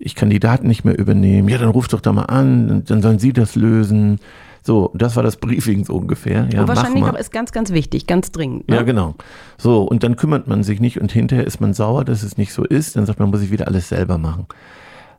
ich 0.00 0.16
kann 0.16 0.30
die 0.30 0.40
Daten 0.40 0.66
nicht 0.66 0.84
mehr 0.84 0.98
übernehmen. 0.98 1.48
Ja, 1.48 1.58
dann 1.58 1.68
ruf 1.68 1.86
doch 1.86 2.00
da 2.00 2.12
mal 2.12 2.24
an, 2.24 2.82
dann 2.84 3.00
sollen 3.00 3.20
sie 3.20 3.32
das 3.32 3.54
lösen. 3.54 4.18
So, 4.62 4.90
das 4.94 5.14
war 5.14 5.22
das 5.22 5.36
Briefing 5.36 5.84
so 5.84 5.94
ungefähr. 5.94 6.48
Ja, 6.52 6.62
und 6.62 6.68
wahrscheinlich 6.68 7.02
mal. 7.02 7.14
ist 7.14 7.30
ganz, 7.30 7.52
ganz 7.52 7.70
wichtig, 7.70 8.08
ganz 8.08 8.32
dringend. 8.32 8.68
Ne? 8.68 8.76
Ja, 8.76 8.82
genau. 8.82 9.14
So, 9.58 9.82
und 9.82 10.02
dann 10.02 10.16
kümmert 10.16 10.48
man 10.48 10.64
sich 10.64 10.80
nicht 10.80 11.00
und 11.00 11.12
hinterher 11.12 11.46
ist 11.46 11.60
man 11.60 11.72
sauer, 11.72 12.04
dass 12.04 12.24
es 12.24 12.36
nicht 12.36 12.52
so 12.52 12.64
ist. 12.64 12.96
Dann 12.96 13.06
sagt 13.06 13.20
man, 13.20 13.30
muss 13.30 13.42
ich 13.42 13.52
wieder 13.52 13.68
alles 13.68 13.90
selber 13.90 14.18
machen. 14.18 14.46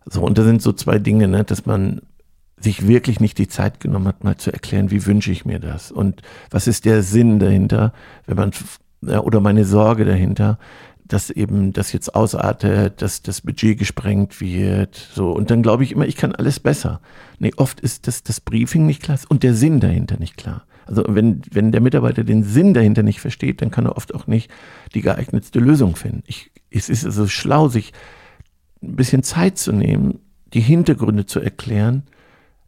So, 0.06 0.22
und 0.22 0.38
da 0.38 0.44
sind 0.44 0.62
so 0.62 0.74
zwei 0.74 1.00
Dinge, 1.00 1.30
ne, 1.30 1.46
dass 1.46 1.66
man 1.66 2.02
sich 2.60 2.88
wirklich 2.88 3.20
nicht 3.20 3.38
die 3.38 3.48
Zeit 3.48 3.80
genommen 3.80 4.08
hat, 4.08 4.24
mal 4.24 4.36
zu 4.36 4.52
erklären, 4.52 4.92
wie 4.92 5.06
wünsche 5.06 5.32
ich 5.32 5.46
mir 5.46 5.60
das 5.60 5.92
und 5.92 6.22
was 6.50 6.68
ist 6.68 6.86
der 6.86 7.04
Sinn 7.04 7.38
dahinter, 7.38 7.94
wenn 8.26 8.38
man, 8.38 8.52
oder 9.08 9.40
meine 9.40 9.66
Sorge 9.66 10.06
dahinter, 10.06 10.58
dass 11.08 11.30
eben 11.30 11.72
das 11.72 11.92
jetzt 11.94 12.16
ausartet, 12.16 13.02
dass 13.02 13.22
das 13.22 13.42
Budget 13.42 13.78
gesprengt 13.78 14.42
wird, 14.42 14.96
so. 15.14 15.32
Und 15.32 15.52
dann 15.52 15.62
glaube 15.62 15.84
ich 15.84 15.92
immer, 15.92 16.08
ich 16.08 16.16
kann 16.16 16.34
alles 16.34 16.60
besser. 16.60 17.00
Nee, 17.38 17.52
oft 17.58 17.80
ist 17.80 18.08
das, 18.08 18.24
das 18.24 18.42
Briefing 18.42 18.86
nicht 18.86 19.04
klar 19.04 19.20
und 19.30 19.44
der 19.44 19.54
Sinn 19.54 19.80
dahinter 19.80 20.18
nicht 20.18 20.36
klar. 20.36 20.66
Also 20.88 21.04
wenn, 21.08 21.42
wenn 21.52 21.72
der 21.72 21.82
Mitarbeiter 21.82 22.24
den 22.24 22.44
Sinn 22.44 22.74
dahinter 22.74 23.04
nicht 23.04 23.20
versteht, 23.20 23.62
dann 23.62 23.72
kann 23.72 23.86
er 23.86 23.98
oft 23.98 24.14
auch 24.14 24.28
nicht 24.28 24.52
die 24.94 25.02
geeignetste 25.02 25.60
Lösung 25.60 25.96
finden. 25.96 26.24
Ich, 26.28 26.52
es 26.70 26.90
ist 26.90 27.06
also 27.06 27.28
schlau, 27.28 27.68
sich 27.70 27.94
ein 28.84 28.96
bisschen 28.96 29.24
Zeit 29.24 29.58
zu 29.58 29.72
nehmen, 29.72 30.20
die 30.54 30.62
Hintergründe 30.62 31.26
zu 31.26 31.40
erklären. 31.40 32.04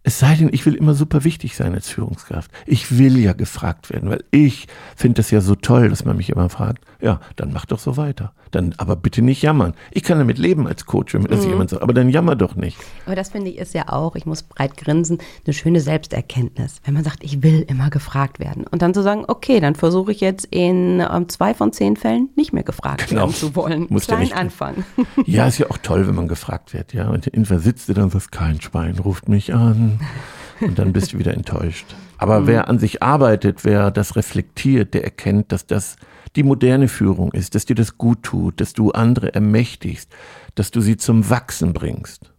Es 0.07 0.19
sei 0.19 0.35
denn, 0.35 0.47
ich 0.53 0.65
will 0.65 0.73
immer 0.75 0.93
super 0.93 1.25
wichtig 1.25 1.57
sein 1.57 1.73
als 1.75 1.89
Führungskraft. 1.89 2.49
Ich 2.65 2.97
will 2.97 3.17
ja 3.17 3.33
gefragt 3.33 3.89
werden, 3.89 4.09
weil 4.09 4.23
ich 4.31 4.67
finde 4.95 5.15
das 5.15 5.31
ja 5.31 5.41
so 5.41 5.53
toll, 5.55 5.89
dass 5.89 6.05
man 6.05 6.15
mich 6.15 6.29
immer 6.29 6.47
fragt. 6.47 6.85
Ja, 7.01 7.19
dann 7.35 7.51
mach 7.51 7.65
doch 7.65 7.77
so 7.79 7.97
weiter. 7.97 8.31
Dann 8.51 8.73
aber 8.77 8.95
bitte 8.95 9.21
nicht 9.21 9.41
jammern. 9.41 9.73
Ich 9.91 10.03
kann 10.03 10.17
damit 10.17 10.37
leben 10.37 10.65
als 10.65 10.85
Coach, 10.85 11.13
wenn 11.13 11.23
mir 11.23 11.27
das 11.27 11.43
jemand 11.45 11.71
sagt, 11.71 11.83
aber 11.83 11.93
dann 11.93 12.07
jammer 12.09 12.37
doch 12.37 12.55
nicht. 12.55 12.77
Aber 13.05 13.15
das 13.17 13.27
finde 13.31 13.49
ich 13.51 13.57
ist 13.57 13.73
ja 13.73 13.89
auch, 13.89 14.15
ich 14.15 14.25
muss 14.25 14.43
breit 14.43 14.77
grinsen, 14.77 15.17
eine 15.45 15.53
schöne 15.53 15.81
Selbsterkenntnis. 15.81 16.77
Wenn 16.85 16.93
man 16.93 17.03
sagt, 17.03 17.25
ich 17.25 17.43
will 17.43 17.65
immer 17.67 17.89
gefragt 17.89 18.39
werden. 18.39 18.63
Und 18.65 18.81
dann 18.81 18.93
zu 18.93 19.03
sagen, 19.03 19.25
okay, 19.27 19.59
dann 19.59 19.75
versuche 19.75 20.13
ich 20.13 20.21
jetzt 20.21 20.45
in 20.45 21.01
ähm, 21.01 21.27
zwei 21.27 21.53
von 21.53 21.73
zehn 21.73 21.97
Fällen 21.97 22.29
nicht 22.37 22.53
mehr 22.53 22.63
gefragt 22.63 23.07
Genau. 23.09 23.23
werden 23.23 23.33
zu 23.35 23.55
wollen. 23.57 23.87
Muss 23.89 24.07
ja 24.07 24.15
Klein 24.15 24.19
nicht- 24.23 24.37
anfangen. 24.37 24.85
Ja, 25.25 25.47
ist 25.47 25.57
ja 25.57 25.69
auch 25.69 25.77
toll, 25.79 26.07
wenn 26.07 26.15
man 26.15 26.29
gefragt 26.29 26.73
wird, 26.73 26.93
ja. 26.93 27.09
Und 27.09 27.27
irgendwer 27.27 27.59
sitzt 27.59 27.89
du 27.89 27.93
dann 27.93 28.05
und 28.05 28.11
sagt, 28.13 28.31
kein 28.31 28.61
Schwein 28.61 28.97
ruft 28.97 29.27
mich 29.27 29.53
an. 29.53 29.96
Und 30.59 30.79
dann 30.79 30.93
bist 30.93 31.13
du 31.13 31.19
wieder 31.19 31.33
enttäuscht. 31.33 31.95
Aber 32.17 32.47
wer 32.47 32.67
an 32.67 32.79
sich 32.79 33.03
arbeitet, 33.03 33.63
wer 33.63 33.91
das 33.91 34.15
reflektiert, 34.15 34.95
der 34.95 35.03
erkennt, 35.03 35.51
dass 35.51 35.67
das 35.67 35.97
die 36.35 36.43
moderne 36.43 36.87
Führung 36.87 37.31
ist, 37.31 37.55
dass 37.55 37.65
dir 37.65 37.75
das 37.75 37.97
gut 37.97 38.23
tut, 38.23 38.59
dass 38.59 38.73
du 38.73 38.91
andere 38.91 39.33
ermächtigst, 39.33 40.11
dass 40.55 40.71
du 40.71 40.81
sie 40.81 40.97
zum 40.97 41.29
Wachsen 41.29 41.73
bringst. 41.73 42.31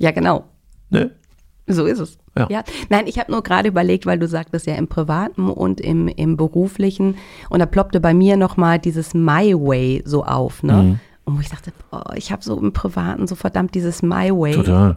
Ja, 0.00 0.12
genau. 0.12 0.44
Ne? 0.90 1.10
So 1.66 1.84
ist 1.84 1.98
es. 1.98 2.18
Ja. 2.48 2.62
Nein, 2.88 3.06
ich 3.06 3.18
habe 3.18 3.32
nur 3.32 3.42
gerade 3.42 3.68
überlegt, 3.68 4.06
weil 4.06 4.18
du 4.18 4.28
sagtest 4.28 4.66
ja 4.66 4.74
im 4.76 4.86
Privaten 4.86 5.50
und 5.50 5.80
im, 5.80 6.08
im 6.08 6.36
Beruflichen. 6.36 7.16
Und 7.50 7.58
da 7.58 7.66
ploppte 7.66 8.00
bei 8.00 8.14
mir 8.14 8.36
nochmal 8.36 8.78
dieses 8.78 9.12
My 9.12 9.54
Way 9.54 10.02
so 10.04 10.24
auf. 10.24 10.62
Ne? 10.62 10.72
Mhm. 10.72 11.00
Und 11.24 11.36
wo 11.36 11.40
ich 11.40 11.50
dachte, 11.50 11.72
boah, 11.90 12.12
ich 12.14 12.30
habe 12.30 12.42
so 12.42 12.58
im 12.58 12.72
Privaten 12.72 13.26
so 13.26 13.34
verdammt 13.34 13.74
dieses 13.74 14.02
My 14.02 14.30
Way. 14.30 14.54
Total. 14.54 14.96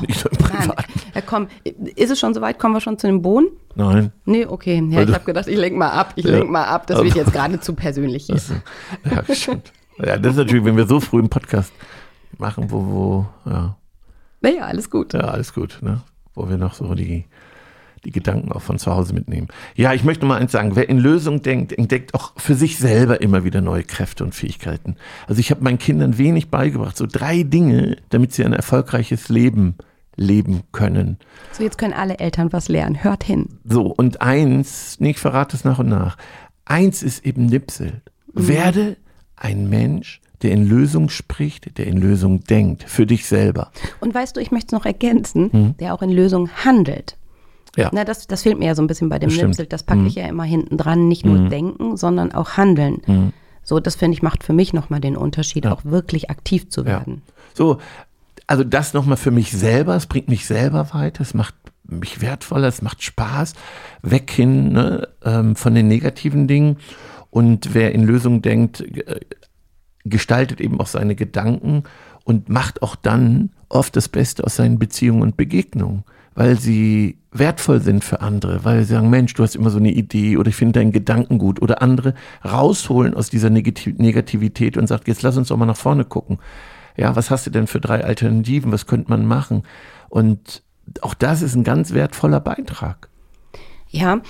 Nicht 0.00 0.24
nur 0.24 0.32
im 0.32 0.38
Mann. 0.40 0.50
Privaten. 0.68 0.92
Ja, 1.14 1.20
komm, 1.20 1.48
ist 1.96 2.10
es 2.10 2.18
schon 2.18 2.32
soweit? 2.34 2.58
Kommen 2.58 2.74
wir 2.74 2.80
schon 2.80 2.98
zu 2.98 3.06
dem 3.06 3.20
Bohnen? 3.22 3.48
Nein. 3.74 4.12
Nee, 4.24 4.46
okay. 4.46 4.82
Ja, 4.90 5.02
ich 5.02 5.12
habe 5.12 5.24
gedacht, 5.24 5.46
ich 5.46 5.56
lenk 5.58 5.76
mal 5.76 5.90
ab. 5.90 6.12
Ich 6.16 6.24
Ja. 6.24 6.38
lenk 6.38 6.50
mal 6.50 6.64
ab. 6.64 6.86
Das 6.86 7.02
wird 7.02 7.14
jetzt 7.14 7.32
gerade 7.32 7.60
zu 7.60 7.74
persönlich 7.74 8.26
hier. 8.26 8.40
Ja, 9.04 9.34
stimmt. 9.34 9.72
Ja, 9.98 10.16
das 10.16 10.32
ist 10.32 10.38
natürlich, 10.38 10.64
wenn 10.64 10.76
wir 10.76 10.86
so 10.86 11.00
früh 11.00 11.18
einen 11.18 11.28
Podcast 11.28 11.72
machen, 12.38 12.70
wo, 12.70 12.86
wo, 12.86 13.26
ja, 13.50 13.76
Naja, 14.40 14.62
alles 14.62 14.88
gut. 14.90 15.12
Ja, 15.12 15.20
alles 15.22 15.52
gut, 15.52 15.78
ne? 15.82 16.00
Wo 16.34 16.48
wir 16.48 16.56
noch 16.56 16.74
so 16.74 16.94
die, 16.94 17.24
die 18.04 18.10
Gedanken 18.10 18.52
auch 18.52 18.62
von 18.62 18.78
zu 18.78 18.94
Hause 18.94 19.14
mitnehmen. 19.14 19.48
Ja, 19.74 19.92
ich 19.92 20.04
möchte 20.04 20.26
mal 20.26 20.38
eins 20.38 20.52
sagen, 20.52 20.76
wer 20.76 20.88
in 20.88 20.98
Lösung 20.98 21.42
denkt, 21.42 21.72
entdeckt 21.72 22.14
auch 22.14 22.32
für 22.36 22.54
sich 22.54 22.78
selber 22.78 23.20
immer 23.20 23.44
wieder 23.44 23.60
neue 23.60 23.84
Kräfte 23.84 24.24
und 24.24 24.34
Fähigkeiten. 24.34 24.96
Also 25.26 25.40
ich 25.40 25.50
habe 25.50 25.64
meinen 25.64 25.78
Kindern 25.78 26.18
wenig 26.18 26.50
beigebracht, 26.50 26.96
so 26.96 27.06
drei 27.06 27.42
Dinge, 27.42 27.96
damit 28.10 28.32
sie 28.32 28.44
ein 28.44 28.52
erfolgreiches 28.52 29.28
Leben 29.28 29.76
leben 30.16 30.62
können. 30.72 31.18
So, 31.52 31.62
jetzt 31.62 31.78
können 31.78 31.94
alle 31.94 32.18
Eltern 32.18 32.52
was 32.52 32.68
lernen. 32.68 33.02
Hört 33.02 33.24
hin. 33.24 33.58
So, 33.64 33.86
und 33.86 34.20
eins, 34.20 34.96
nee, 34.98 35.10
ich 35.10 35.18
verrate 35.18 35.56
es 35.56 35.64
nach 35.64 35.78
und 35.78 35.88
nach. 35.88 36.16
Eins 36.64 37.02
ist 37.02 37.24
eben 37.24 37.46
Nipsel. 37.46 38.02
Werde 38.34 38.96
ein 39.36 39.68
Mensch, 39.68 40.20
der 40.42 40.52
in 40.52 40.68
Lösung 40.68 41.08
spricht, 41.08 41.78
der 41.78 41.86
in 41.86 41.96
Lösung 41.96 42.44
denkt, 42.44 42.84
für 42.84 43.06
dich 43.06 43.26
selber. 43.26 43.70
Und 44.00 44.14
weißt 44.14 44.36
du, 44.36 44.40
ich 44.40 44.50
möchte 44.50 44.68
es 44.68 44.72
noch 44.72 44.86
ergänzen, 44.86 45.74
der 45.80 45.94
auch 45.94 46.02
in 46.02 46.10
Lösungen 46.10 46.50
handelt. 46.64 47.16
Mhm. 47.76 47.82
Ja. 47.82 47.90
Na, 47.92 48.04
das, 48.04 48.26
das 48.26 48.42
fehlt 48.42 48.58
mir 48.58 48.66
ja 48.66 48.74
so 48.74 48.82
ein 48.82 48.86
bisschen 48.86 49.08
bei 49.08 49.18
dem 49.18 49.28
Das 49.28 49.34
stimmt. 49.34 49.48
Mhm. 49.48 49.50
Nipsel. 49.50 49.66
Das 49.66 49.82
packe 49.82 50.06
ich 50.06 50.14
ja 50.14 50.26
immer 50.26 50.44
hinten 50.44 50.76
dran. 50.76 51.08
Nicht 51.08 51.24
nur 51.24 51.48
denken, 51.48 51.96
sondern 51.96 52.32
auch 52.32 52.56
handeln. 52.56 53.02
Mhm. 53.06 53.32
So, 53.62 53.80
das 53.80 53.96
finde 53.96 54.14
ich, 54.14 54.22
macht 54.22 54.44
für 54.44 54.54
mich 54.54 54.72
nochmal 54.72 55.00
den 55.00 55.16
Unterschied, 55.16 55.66
auch 55.66 55.84
wirklich 55.84 56.30
aktiv 56.30 56.70
zu 56.70 56.86
werden. 56.86 57.22
So, 57.52 57.78
also 58.46 58.64
das 58.64 58.94
nochmal 58.94 59.18
für 59.18 59.30
mich 59.30 59.52
selber, 59.52 59.94
es 59.94 60.06
bringt 60.06 60.28
mich 60.28 60.46
selber 60.46 60.94
weiter, 60.94 61.20
es 61.20 61.34
macht 61.34 61.54
mich 61.84 62.20
wertvoller, 62.22 62.68
es 62.68 62.80
macht 62.80 63.02
Spaß, 63.02 63.52
weg 64.02 64.30
hin 64.30 64.72
ne, 64.72 65.08
ähm, 65.22 65.54
von 65.54 65.74
den 65.74 65.86
negativen 65.86 66.48
Dingen. 66.48 66.78
Und 67.30 67.74
wer 67.74 67.92
in 67.92 68.04
Lösungen 68.04 68.40
denkt, 68.40 68.80
äh, 68.80 69.20
gestaltet 70.04 70.60
eben 70.60 70.80
auch 70.80 70.86
seine 70.86 71.14
Gedanken 71.14 71.82
und 72.24 72.48
macht 72.48 72.82
auch 72.82 72.96
dann 72.96 73.50
oft 73.68 73.96
das 73.96 74.08
Beste 74.08 74.44
aus 74.44 74.56
seinen 74.56 74.78
Beziehungen 74.78 75.22
und 75.22 75.36
Begegnungen, 75.36 76.04
weil 76.38 76.56
sie 76.56 77.18
wertvoll 77.32 77.80
sind 77.80 78.04
für 78.04 78.20
andere, 78.20 78.64
weil 78.64 78.84
sie 78.84 78.94
sagen, 78.94 79.10
Mensch, 79.10 79.34
du 79.34 79.42
hast 79.42 79.56
immer 79.56 79.70
so 79.70 79.78
eine 79.78 79.90
Idee 79.90 80.36
oder 80.36 80.50
ich 80.50 80.54
finde 80.54 80.78
deinen 80.78 80.92
Gedanken 80.92 81.36
gut 81.36 81.60
oder 81.60 81.82
andere 81.82 82.14
rausholen 82.44 83.14
aus 83.14 83.28
dieser 83.28 83.48
Negati- 83.48 84.00
Negativität 84.00 84.76
und 84.76 84.86
sagt, 84.86 85.08
jetzt 85.08 85.22
lass 85.22 85.36
uns 85.36 85.48
doch 85.48 85.56
mal 85.56 85.66
nach 85.66 85.76
vorne 85.76 86.04
gucken. 86.04 86.38
Ja, 86.96 87.16
was 87.16 87.32
hast 87.32 87.46
du 87.46 87.50
denn 87.50 87.66
für 87.66 87.80
drei 87.80 88.04
Alternativen? 88.04 88.70
Was 88.70 88.86
könnte 88.86 89.10
man 89.10 89.26
machen? 89.26 89.64
Und 90.10 90.62
auch 91.00 91.14
das 91.14 91.42
ist 91.42 91.56
ein 91.56 91.64
ganz 91.64 91.92
wertvoller 91.92 92.38
Beitrag. 92.38 93.08
Ja. 93.88 94.20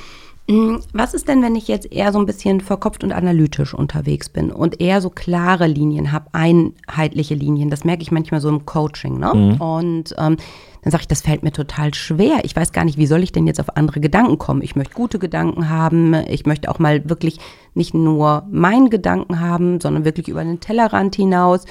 Mm, 0.48 0.76
Was 0.92 1.12
ist 1.12 1.28
denn, 1.28 1.42
wenn 1.42 1.54
ich 1.56 1.68
jetzt 1.68 1.92
eher 1.92 2.10
so 2.10 2.18
ein 2.18 2.24
bisschen 2.26 2.62
verkopft 2.62 3.04
und 3.04 3.12
analytisch 3.12 3.74
unterwegs 3.74 4.30
bin 4.30 4.50
und 4.50 4.80
eher 4.80 5.02
so 5.02 5.10
klare 5.10 5.66
Linien 5.66 6.10
habe, 6.10 6.28
einheitliche 6.32 7.34
Linien? 7.34 7.68
Das 7.68 7.84
merke 7.84 8.02
ich 8.02 8.10
manchmal 8.10 8.40
so 8.40 8.48
im 8.48 8.64
Coaching. 8.64 9.18
Ne? 9.18 9.30
Und 9.58 10.14
ähm, 10.16 10.36
dann 10.82 10.90
sage 10.90 11.02
ich, 11.02 11.08
das 11.08 11.20
fällt 11.20 11.42
mir 11.42 11.52
total 11.52 11.92
schwer. 11.92 12.38
Ich 12.44 12.56
weiß 12.56 12.72
gar 12.72 12.86
nicht, 12.86 12.96
wie 12.96 13.06
soll 13.06 13.22
ich 13.22 13.32
denn 13.32 13.46
jetzt 13.46 13.60
auf 13.60 13.76
andere 13.76 14.00
Gedanken 14.00 14.38
kommen? 14.38 14.62
Ich 14.62 14.74
möchte 14.74 14.94
gute 14.94 15.18
Gedanken 15.18 15.68
haben. 15.68 16.14
Ich 16.14 16.46
möchte 16.46 16.70
auch 16.70 16.78
mal 16.78 17.06
wirklich 17.10 17.38
nicht 17.74 17.92
nur 17.92 18.46
meinen 18.50 18.88
Gedanken 18.88 19.40
haben, 19.40 19.82
sondern 19.82 20.06
wirklich 20.06 20.28
über 20.28 20.42
den 20.42 20.60
Tellerrand 20.60 21.14
hinaus. 21.14 21.66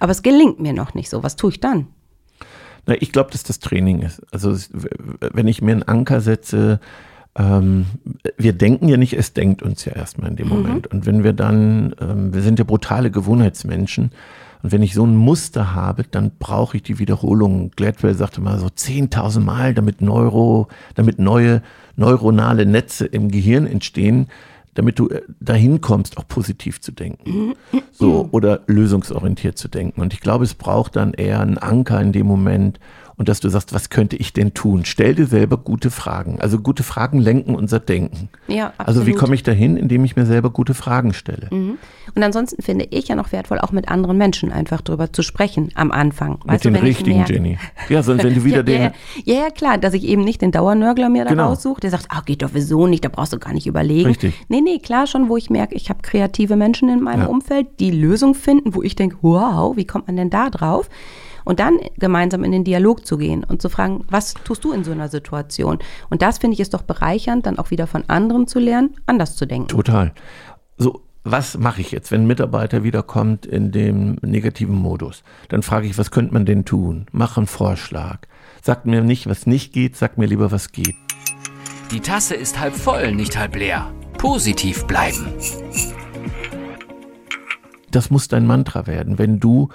Aber 0.00 0.10
es 0.10 0.22
gelingt 0.22 0.58
mir 0.58 0.72
noch 0.72 0.94
nicht 0.94 1.08
so. 1.08 1.22
Was 1.22 1.36
tue 1.36 1.52
ich 1.52 1.60
dann? 1.60 1.86
Na, 2.86 2.96
ich 2.98 3.12
glaube, 3.12 3.30
dass 3.30 3.44
das 3.44 3.60
Training 3.60 4.00
ist. 4.00 4.20
Also 4.32 4.56
wenn 5.20 5.46
ich 5.46 5.62
mir 5.62 5.70
einen 5.70 5.84
Anker 5.84 6.20
setze, 6.20 6.80
ähm, 7.36 7.86
wir 8.36 8.52
denken 8.52 8.88
ja 8.88 8.96
nicht, 8.96 9.14
es 9.14 9.32
denkt 9.32 9.62
uns 9.62 9.84
ja 9.84 9.92
erstmal 9.92 10.30
in 10.30 10.36
dem 10.36 10.48
Moment. 10.48 10.86
Und 10.88 11.06
wenn 11.06 11.24
wir 11.24 11.32
dann, 11.32 11.94
ähm, 12.00 12.34
wir 12.34 12.42
sind 12.42 12.58
ja 12.58 12.64
brutale 12.64 13.10
Gewohnheitsmenschen. 13.10 14.10
Und 14.62 14.70
wenn 14.70 14.82
ich 14.82 14.94
so 14.94 15.04
ein 15.04 15.16
Muster 15.16 15.74
habe, 15.74 16.04
dann 16.04 16.32
brauche 16.38 16.76
ich 16.76 16.82
die 16.82 16.98
Wiederholung. 16.98 17.70
Gladwell 17.74 18.14
sagte 18.14 18.40
mal 18.40 18.58
so 18.58 18.66
10.000 18.66 19.40
Mal, 19.40 19.74
damit 19.74 20.00
Neuro, 20.02 20.68
damit 20.94 21.18
neue 21.18 21.62
neuronale 21.96 22.64
Netze 22.66 23.06
im 23.06 23.30
Gehirn 23.30 23.66
entstehen, 23.66 24.28
damit 24.74 24.98
du 24.98 25.08
äh, 25.08 25.22
dahin 25.40 25.80
kommst, 25.80 26.18
auch 26.18 26.26
positiv 26.26 26.80
zu 26.80 26.92
denken. 26.92 27.54
So, 27.92 28.28
oder 28.30 28.60
lösungsorientiert 28.66 29.58
zu 29.58 29.68
denken. 29.68 30.00
Und 30.00 30.14
ich 30.14 30.20
glaube, 30.20 30.44
es 30.44 30.54
braucht 30.54 30.96
dann 30.96 31.12
eher 31.12 31.40
einen 31.40 31.58
Anker 31.58 32.00
in 32.00 32.12
dem 32.12 32.26
Moment 32.26 32.78
und 33.22 33.28
dass 33.28 33.38
du 33.38 33.48
sagst, 33.48 33.72
was 33.72 33.88
könnte 33.88 34.16
ich 34.16 34.32
denn 34.32 34.52
tun? 34.52 34.84
Stell 34.84 35.14
dir 35.14 35.26
selber 35.26 35.56
gute 35.56 35.92
Fragen. 35.92 36.40
Also 36.40 36.58
gute 36.58 36.82
Fragen 36.82 37.20
lenken 37.20 37.54
unser 37.54 37.78
Denken. 37.78 38.28
Ja, 38.48 38.72
Also 38.78 39.00
wie 39.06 39.10
absolut. 39.12 39.18
komme 39.20 39.34
ich 39.36 39.44
dahin, 39.44 39.76
indem 39.76 40.04
ich 40.04 40.16
mir 40.16 40.26
selber 40.26 40.50
gute 40.50 40.74
Fragen 40.74 41.12
stelle? 41.14 41.48
Und 41.50 41.78
ansonsten 42.20 42.60
finde 42.62 42.88
ich 42.90 43.06
ja 43.06 43.14
noch 43.14 43.30
wertvoll, 43.30 43.60
auch 43.60 43.70
mit 43.70 43.88
anderen 43.88 44.18
Menschen 44.18 44.50
einfach 44.50 44.80
drüber 44.80 45.12
zu 45.12 45.22
sprechen 45.22 45.70
am 45.76 45.92
Anfang. 45.92 46.40
Mit 46.44 46.64
den 46.64 46.74
wenn 46.74 46.80
ich 46.82 46.88
richtigen, 46.98 47.18
merke- 47.20 47.32
Jenny. 47.34 47.58
Ja, 47.88 48.02
sonst 48.02 48.24
wenn 48.24 48.34
du 48.34 48.42
wieder 48.44 48.56
ja, 48.56 48.62
den. 48.64 48.82
ja, 48.82 48.92
ja, 49.24 49.34
ja, 49.44 49.50
klar, 49.50 49.78
dass 49.78 49.94
ich 49.94 50.02
eben 50.02 50.24
nicht 50.24 50.42
den 50.42 50.50
Dauernörgler 50.50 51.08
mir 51.08 51.22
da 51.22 51.30
Genau. 51.30 51.50
raussuche, 51.50 51.80
der 51.80 51.90
sagt, 51.90 52.06
ah, 52.08 52.22
geht 52.26 52.42
doch 52.42 52.50
wieso 52.54 52.88
nicht, 52.88 53.04
da 53.04 53.08
brauchst 53.08 53.32
du 53.32 53.38
gar 53.38 53.52
nicht 53.52 53.68
überlegen. 53.68 54.08
Richtig. 54.08 54.34
Nee, 54.48 54.60
nee, 54.62 54.80
klar 54.80 55.06
schon, 55.06 55.28
wo 55.28 55.36
ich 55.36 55.48
merke, 55.48 55.76
ich 55.76 55.88
habe 55.90 56.00
kreative 56.02 56.56
Menschen 56.56 56.88
in 56.88 57.00
meinem 57.00 57.20
Ja. 57.22 57.26
Umfeld, 57.28 57.68
die 57.78 57.92
Lösung 57.92 58.34
finden, 58.34 58.74
wo 58.74 58.82
ich 58.82 58.96
denke, 58.96 59.18
wow, 59.22 59.76
wie 59.76 59.84
kommt 59.86 60.08
man 60.08 60.16
denn 60.16 60.28
da 60.30 60.50
drauf? 60.50 60.90
Und 61.44 61.60
dann 61.60 61.78
gemeinsam 61.98 62.44
in 62.44 62.52
den 62.52 62.64
Dialog 62.64 63.06
zu 63.06 63.16
gehen 63.16 63.44
und 63.44 63.62
zu 63.62 63.68
fragen, 63.68 64.04
was 64.08 64.34
tust 64.44 64.64
du 64.64 64.72
in 64.72 64.84
so 64.84 64.92
einer 64.92 65.08
Situation? 65.08 65.78
Und 66.10 66.22
das 66.22 66.38
finde 66.38 66.54
ich 66.54 66.60
ist 66.60 66.74
doch 66.74 66.82
bereichernd, 66.82 67.46
dann 67.46 67.58
auch 67.58 67.70
wieder 67.70 67.86
von 67.86 68.04
anderen 68.08 68.46
zu 68.46 68.58
lernen, 68.58 68.94
anders 69.06 69.36
zu 69.36 69.46
denken. 69.46 69.68
Total. 69.68 70.12
So, 70.76 71.02
was 71.24 71.56
mache 71.56 71.80
ich 71.80 71.92
jetzt, 71.92 72.10
wenn 72.10 72.22
ein 72.22 72.26
Mitarbeiter 72.26 72.82
wiederkommt 72.82 73.46
in 73.46 73.70
dem 73.70 74.16
negativen 74.22 74.74
Modus? 74.74 75.22
Dann 75.48 75.62
frage 75.62 75.86
ich, 75.86 75.96
was 75.96 76.10
könnte 76.10 76.32
man 76.32 76.46
denn 76.46 76.64
tun? 76.64 77.06
Mach 77.12 77.36
einen 77.36 77.46
Vorschlag. 77.46 78.20
Sag 78.60 78.86
mir 78.86 79.02
nicht, 79.02 79.28
was 79.28 79.46
nicht 79.46 79.72
geht, 79.72 79.96
sag 79.96 80.18
mir 80.18 80.26
lieber, 80.26 80.50
was 80.50 80.72
geht. 80.72 80.96
Die 81.92 82.00
Tasse 82.00 82.34
ist 82.34 82.58
halb 82.58 82.74
voll, 82.74 83.12
nicht 83.12 83.38
halb 83.38 83.54
leer. 83.54 83.92
Positiv 84.18 84.84
bleiben. 84.86 85.26
Das 87.90 88.10
muss 88.10 88.28
dein 88.28 88.46
Mantra 88.46 88.86
werden. 88.86 89.18
Wenn 89.18 89.38
du, 89.38 89.68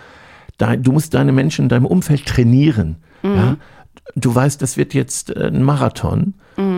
dein, 0.58 0.84
du 0.84 0.92
musst 0.92 1.14
deine 1.14 1.32
Menschen 1.32 1.64
in 1.64 1.70
deinem 1.70 1.86
Umfeld 1.86 2.26
trainieren. 2.26 2.98
Ja? 3.36 3.58
Du 4.16 4.34
weißt, 4.34 4.62
das 4.62 4.78
wird 4.78 4.94
jetzt 4.94 5.36
äh, 5.36 5.48
ein 5.48 5.64
Marathon 5.64 6.36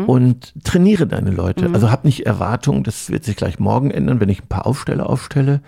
und 0.07 0.53
trainiere 0.63 1.07
deine 1.07 1.31
Leute. 1.31 1.69
Also 1.73 1.89
hab 1.89 2.03
nicht 2.03 2.25
Erwartungen, 2.25 2.83
das 2.83 3.09
wird 3.11 3.23
sich 3.23 3.37
gleich 3.37 3.59
morgen 3.59 3.91
ändern, 3.91 4.19
wenn 4.19 4.27
ich 4.29 4.41
ein 4.43 4.47
paar 4.47 4.65
Aufsteller 4.67 5.09
aufstelle. 5.09 5.61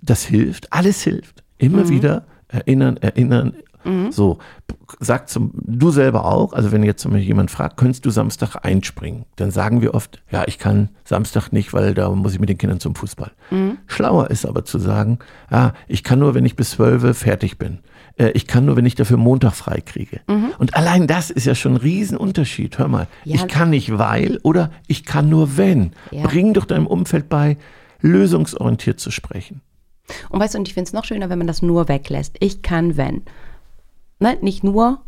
Das 0.00 0.24
hilft, 0.24 0.72
alles 0.72 1.02
hilft. 1.02 1.42
Immer 1.58 1.88
wieder 1.90 2.24
erinnern, 2.48 2.96
erinnern. 2.98 3.54
So, 4.10 4.38
sag 5.00 5.28
zum, 5.28 5.52
du 5.54 5.90
selber 5.90 6.24
auch, 6.24 6.52
also 6.52 6.72
wenn 6.72 6.82
jetzt 6.82 7.02
zum 7.02 7.12
Beispiel 7.12 7.28
jemand 7.28 7.50
fragt, 7.50 7.76
könntest 7.76 8.04
du 8.04 8.10
Samstag 8.10 8.56
einspringen? 8.64 9.24
Dann 9.36 9.50
sagen 9.50 9.80
wir 9.80 9.94
oft, 9.94 10.22
ja, 10.30 10.44
ich 10.46 10.58
kann 10.58 10.88
Samstag 11.04 11.52
nicht, 11.52 11.72
weil 11.72 11.94
da 11.94 12.10
muss 12.10 12.32
ich 12.34 12.40
mit 12.40 12.48
den 12.48 12.58
Kindern 12.58 12.80
zum 12.80 12.94
Fußball. 12.94 13.30
Schlauer 13.86 14.30
ist 14.30 14.44
aber 14.46 14.64
zu 14.64 14.78
sagen, 14.78 15.18
ja, 15.50 15.72
ich 15.86 16.02
kann 16.02 16.18
nur, 16.18 16.34
wenn 16.34 16.44
ich 16.44 16.56
bis 16.56 16.70
zwölf 16.70 17.16
fertig 17.16 17.58
bin. 17.58 17.78
Äh, 18.18 18.30
Ich 18.30 18.46
kann 18.46 18.64
nur, 18.64 18.76
wenn 18.76 18.86
ich 18.86 18.94
dafür 18.94 19.18
Montag 19.18 19.54
frei 19.54 19.80
kriege. 19.84 20.20
Und 20.58 20.74
allein 20.74 21.06
das 21.06 21.30
ist 21.30 21.44
ja 21.46 21.54
schon 21.54 21.74
ein 21.74 21.76
Riesenunterschied. 21.78 22.78
Hör 22.78 22.88
mal, 22.88 23.06
Ja. 23.24 23.34
ich 23.36 23.46
kann 23.48 23.70
nicht 23.70 23.98
weil 23.98 24.38
oder 24.42 24.70
ich 24.86 25.04
kann 25.04 25.28
nur 25.28 25.56
wenn. 25.56 25.92
Ja. 26.10 26.22
Bring 26.22 26.54
doch 26.54 26.64
deinem 26.64 26.86
Umfeld 26.86 27.28
bei, 27.28 27.56
lösungsorientiert 28.00 28.98
zu 29.00 29.10
sprechen. 29.10 29.60
Und 30.30 30.38
weißt 30.40 30.54
du, 30.54 30.58
und 30.58 30.68
ich 30.68 30.74
finde 30.74 30.86
es 30.88 30.92
noch 30.92 31.04
schöner, 31.04 31.28
wenn 31.30 31.38
man 31.38 31.46
das 31.48 31.62
nur 31.62 31.88
weglässt. 31.88 32.36
Ich 32.40 32.62
kann, 32.62 32.96
wenn. 32.96 33.22
Ne? 34.18 34.38
Nicht 34.40 34.64
nur. 34.64 35.04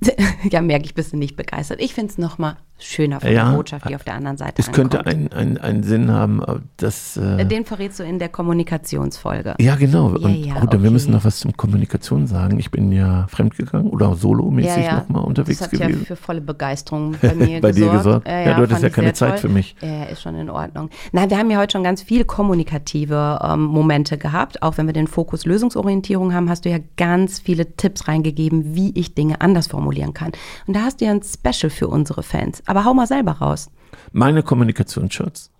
ja, 0.50 0.60
merke 0.60 0.86
ich, 0.86 0.94
bist 0.94 1.12
du 1.12 1.16
nicht 1.16 1.36
begeistert. 1.36 1.80
Ich 1.80 1.94
finde 1.94 2.12
es 2.12 2.18
nochmal 2.18 2.56
schöner 2.78 3.20
von 3.20 3.30
Ja. 3.32 3.50
der 3.50 3.56
Botschaft, 3.56 3.88
die 3.88 3.94
auf 3.94 4.04
der 4.04 4.14
anderen 4.14 4.36
Seite 4.36 4.54
Es 4.60 4.70
könnte 4.72 5.06
einen, 5.06 5.32
einen, 5.32 5.58
einen 5.58 5.82
Sinn 5.82 6.10
haben, 6.10 6.42
äh, 6.42 6.56
dass. 6.76 7.16
Äh, 7.16 7.44
Den 7.46 7.64
verrätst 7.64 8.00
du 8.00 8.04
in 8.04 8.18
der 8.18 8.28
Kommunikationsfolge. 8.28 9.54
ja, 9.60 9.76
genau. 9.76 10.16
Ja, 10.16 10.26
Und 10.28 10.34
ja, 10.44 10.54
gut, 10.60 10.72
dann 10.72 10.82
wir 10.82 10.88
okay. 10.88 10.92
müssen 10.92 11.12
noch 11.12 11.24
was 11.24 11.38
zum 11.38 11.56
Kommunikation 11.56 12.26
sagen. 12.26 12.58
Ich 12.58 12.70
bin 12.70 12.92
ja 12.92 13.26
fremdgegangen 13.28 13.88
oder 13.90 14.14
solomäßig 14.16 14.90
nochmal 14.90 15.24
unterwegs 15.24 15.58
das 15.60 15.72
hat 15.72 15.78
gewesen. 15.78 16.00
ja 16.00 16.04
für 16.06 16.16
volle 16.16 16.40
Begeisterung 16.40 17.14
bei 17.22 17.34
mir 17.34 17.60
Bei 17.60 17.72
dir 17.72 17.86
gesorgt. 17.86 18.24
gesorgt? 18.24 18.28
Ja, 18.28 18.54
du 18.54 18.62
hattest 18.62 18.82
ja 18.82 18.90
keine 18.90 19.12
Zeit 19.12 19.30
toll. 19.30 19.38
für 19.38 19.48
mich. 19.48 19.76
Ja, 19.80 20.04
ist 20.04 20.22
schon 20.22 20.34
in 20.34 20.50
Ordnung. 20.50 20.90
Nein, 21.12 21.30
wir 21.30 21.38
haben 21.38 21.50
ja 21.50 21.58
heute 21.58 21.72
schon 21.72 21.84
ganz 21.84 22.02
viel 22.02 22.24
kommunikative 22.24 23.38
ähm, 23.42 23.62
Momente 23.64 24.18
gehabt. 24.18 24.62
Auch 24.62 24.76
wenn 24.78 24.86
wir 24.86 24.92
den 24.92 25.06
Fokus 25.06 25.46
Lösungsorientierung 25.46 26.34
haben, 26.34 26.48
hast 26.50 26.64
du 26.64 26.70
ja 26.70 26.78
ganz 26.96 27.38
viele 27.38 27.76
Tipps 27.76 28.08
reingegeben, 28.08 28.74
wie 28.74 28.90
ich 28.98 29.14
Dinge 29.14 29.40
anders 29.40 29.68
formulieren 29.68 30.12
kann. 30.14 30.32
Und 30.66 30.74
da 30.76 30.80
hast 30.82 31.00
du 31.00 31.04
ja 31.04 31.12
ein 31.12 31.20
Special 31.22 31.70
für 31.70 31.88
unsere 31.88 32.22
Fans. 32.22 32.62
Aber 32.66 32.84
hau 32.84 32.94
mal 32.94 33.06
selber 33.06 33.32
raus. 33.32 33.70
Meine 34.12 34.42
Kommunikationsschutz. 34.42 35.50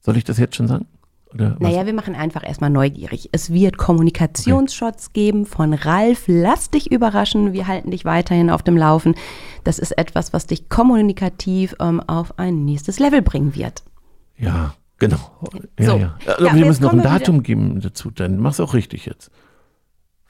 Soll 0.00 0.16
ich 0.16 0.24
das 0.24 0.38
jetzt 0.38 0.56
schon 0.56 0.68
sagen? 0.68 0.86
Oder 1.34 1.52
was? 1.52 1.60
Naja, 1.60 1.86
wir 1.86 1.92
machen 1.94 2.14
einfach 2.14 2.46
erstmal 2.46 2.70
neugierig. 2.70 3.28
Es 3.32 3.52
wird 3.52 3.76
Kommunikationsshots 3.78 5.12
geben 5.12 5.46
von 5.46 5.74
Ralf. 5.74 6.24
Lass 6.26 6.70
dich 6.70 6.90
überraschen. 6.90 7.52
Wir 7.52 7.66
halten 7.66 7.90
dich 7.90 8.04
weiterhin 8.04 8.50
auf 8.50 8.62
dem 8.62 8.76
Laufen. 8.76 9.14
Das 9.64 9.78
ist 9.78 9.92
etwas, 9.96 10.32
was 10.32 10.46
dich 10.46 10.68
kommunikativ 10.68 11.76
ähm, 11.80 12.00
auf 12.00 12.38
ein 12.38 12.64
nächstes 12.64 12.98
Level 12.98 13.22
bringen 13.22 13.54
wird. 13.54 13.82
Ja, 14.36 14.74
genau. 14.98 15.18
Ja, 15.78 15.86
So. 15.86 15.96
ja. 15.98 16.18
Ja, 16.26 16.34
Aber 16.38 16.54
wir 16.54 16.66
müssen 16.66 16.82
noch 16.82 16.92
ein 16.92 17.02
Datum 17.02 17.42
geben 17.42 17.80
dazu. 17.80 18.10
Dann 18.10 18.38
mach's 18.38 18.58
auch 18.60 18.74
richtig 18.74 19.06
jetzt. 19.06 19.30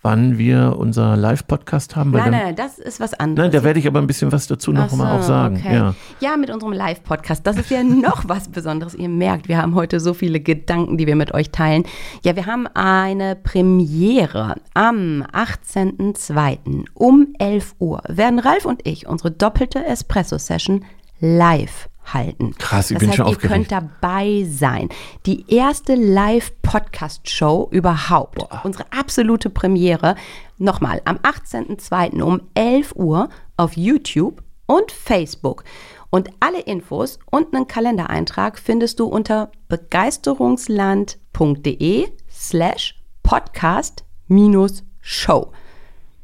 Wann 0.03 0.39
wir 0.39 0.77
unser 0.79 1.15
Live-Podcast 1.15 1.95
haben. 1.95 2.13
Nein, 2.13 2.31
nein, 2.31 2.57
das 2.57 2.79
ist 2.79 3.01
was 3.01 3.13
anderes. 3.13 3.45
Nein, 3.45 3.53
da 3.53 3.63
werde 3.63 3.79
ich 3.81 3.87
aber 3.87 4.01
ein 4.01 4.07
bisschen 4.07 4.33
was 4.33 4.47
dazu 4.47 4.73
noch 4.73 4.89
Ach 4.91 4.97
mal 4.97 5.17
auch 5.17 5.21
so, 5.21 5.29
sagen. 5.29 5.57
okay. 5.59 5.75
Ja. 5.75 5.95
ja, 6.21 6.37
mit 6.39 6.49
unserem 6.49 6.73
Live-Podcast. 6.73 7.47
Das 7.47 7.59
ist 7.59 7.71
ja 7.71 7.83
noch 7.85 8.27
was 8.27 8.49
Besonderes. 8.49 8.95
Ihr 8.95 9.11
merkt, 9.11 9.49
wir 9.49 9.59
haben 9.59 9.75
heute 9.75 10.01
so 10.01 10.15
viele 10.15 10.41
Gedanken, 10.41 10.97
die 10.97 11.07
wir 11.07 11.17
mit 11.17 11.35
euch 11.35 11.51
teilen. 11.51 11.85
Ja, 12.25 12.35
wir 12.35 12.47
haben 12.47 12.67
eine 12.69 13.37
Premiere. 13.37 14.55
Am 14.73 15.23
18.02. 15.35 16.87
um 16.95 17.35
11 17.39 17.75
Uhr 17.79 18.03
werden 18.09 18.39
Ralf 18.39 18.65
und 18.65 18.87
ich 18.87 19.07
unsere 19.07 19.31
doppelte 19.31 19.85
Espresso-Session 19.85 20.83
live 21.21 21.91
halten. 22.15 22.55
Krass, 22.59 22.91
ich 22.91 22.97
das 22.97 23.01
bin 23.01 23.09
heißt, 23.11 23.17
schon 23.19 23.27
ihr 23.27 23.31
aufgeregt. 23.31 23.55
könnt 23.55 23.71
dabei 23.73 24.47
sein. 24.49 24.89
Die 25.27 25.45
erste 25.55 25.95
Live-Podcast-Show 25.95 27.69
überhaupt. 27.71 28.39
Unsere 28.65 28.85
absolute 28.93 29.51
Premiere. 29.51 30.17
Nochmal, 30.59 31.01
am 31.05 31.17
18.02. 31.19 32.21
um 32.23 32.41
11 32.55 32.95
Uhr 32.97 33.29
auf 33.57 33.77
YouTube 33.77 34.43
und 34.67 34.91
Facebook. 34.93 35.63
Und 36.11 36.29
alle 36.41 36.61
Infos 36.61 37.19
und 37.31 37.55
einen 37.55 37.67
Kalendereintrag 37.69 38.59
findest 38.59 38.99
du 39.01 39.07
unter 39.07 39.51
begeisterungsland.de 39.69 42.09
slash 42.31 43.01
podcast 43.23 44.05
minus 44.27 44.83
show. 45.01 45.53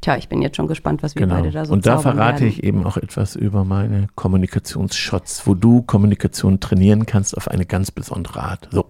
Tja, 0.01 0.15
ich 0.15 0.29
bin 0.29 0.41
jetzt 0.41 0.55
schon 0.57 0.67
gespannt, 0.67 1.01
was 1.03 1.15
wir 1.15 1.21
Genau. 1.23 1.35
beide 1.35 1.51
da 1.51 1.65
so 1.65 1.73
Und 1.73 1.85
da 1.85 1.97
verrate 1.97 2.41
werden. 2.41 2.47
ich 2.49 2.63
eben 2.63 2.85
auch 2.85 2.97
etwas 2.97 3.35
über 3.35 3.63
meine 3.63 4.07
Kommunikationsshots, 4.15 5.47
wo 5.47 5.55
du 5.55 5.81
Kommunikation 5.81 6.59
trainieren 6.59 7.05
kannst 7.05 7.35
auf 7.35 7.47
eine 7.47 7.65
ganz 7.65 7.89
besondere 7.91 8.41
Art. 8.43 8.69
So. 8.71 8.85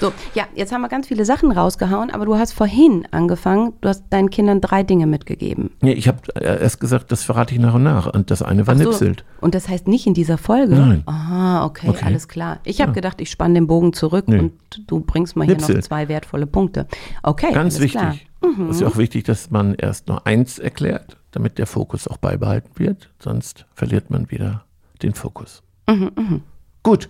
So, 0.00 0.12
ja, 0.34 0.44
jetzt 0.54 0.72
haben 0.72 0.82
wir 0.82 0.88
ganz 0.88 1.08
viele 1.08 1.24
Sachen 1.24 1.50
rausgehauen, 1.52 2.10
aber 2.10 2.26
du 2.26 2.36
hast 2.36 2.52
vorhin 2.52 3.06
angefangen, 3.12 3.72
du 3.80 3.88
hast 3.88 4.04
deinen 4.10 4.30
Kindern 4.30 4.60
drei 4.60 4.82
Dinge 4.82 5.06
mitgegeben. 5.06 5.70
Nee, 5.80 5.92
ich 5.92 6.06
habe 6.08 6.18
erst 6.40 6.80
gesagt, 6.80 7.10
das 7.12 7.22
verrate 7.22 7.54
ich 7.54 7.60
nach 7.60 7.74
und 7.74 7.82
nach. 7.82 8.12
Und 8.12 8.30
das 8.30 8.42
eine 8.42 8.66
war 8.66 8.74
Ach 8.74 8.78
so, 8.78 8.90
Nipselt. 8.90 9.24
Und 9.40 9.54
das 9.54 9.68
heißt 9.68 9.88
nicht 9.88 10.06
in 10.06 10.14
dieser 10.14 10.36
Folge? 10.38 10.74
Nein. 10.76 11.02
Aha, 11.06 11.64
okay, 11.64 11.88
Okay. 11.88 12.04
alles 12.04 12.28
klar. 12.28 12.58
Ich 12.64 12.80
habe 12.80 12.92
gedacht, 12.92 13.20
ich 13.20 13.30
spanne 13.30 13.54
den 13.54 13.66
Bogen 13.66 13.92
zurück 13.92 14.28
Nee. 14.28 14.38
und 14.38 14.52
du 14.86 15.00
bringst 15.00 15.34
mal 15.36 15.44
hier 15.46 15.54
Nipsel. 15.54 15.76
noch 15.76 15.82
zwei 15.82 16.08
wertvolle 16.08 16.46
Punkte. 16.46 16.86
Okay, 17.22 17.52
Ganz 17.52 17.80
wichtig. 17.80 17.92
klar. 18.00 18.14
Mhm. 18.42 18.68
Es 18.68 18.76
ist 18.76 18.82
ja 18.82 18.88
auch 18.88 18.96
wichtig, 18.98 19.24
dass 19.24 19.50
man 19.50 19.74
erst 19.74 20.08
nur 20.08 20.26
eins 20.26 20.58
erklärt, 20.58 21.16
damit 21.30 21.56
der 21.58 21.66
Fokus 21.66 22.06
auch 22.06 22.18
beibehalten 22.18 22.70
wird. 22.76 23.08
Sonst 23.18 23.64
verliert 23.74 24.10
man 24.10 24.30
wieder 24.30 24.64
den 25.02 25.14
Fokus. 25.14 25.62
Mhm, 25.88 26.42
Gut. 26.82 27.08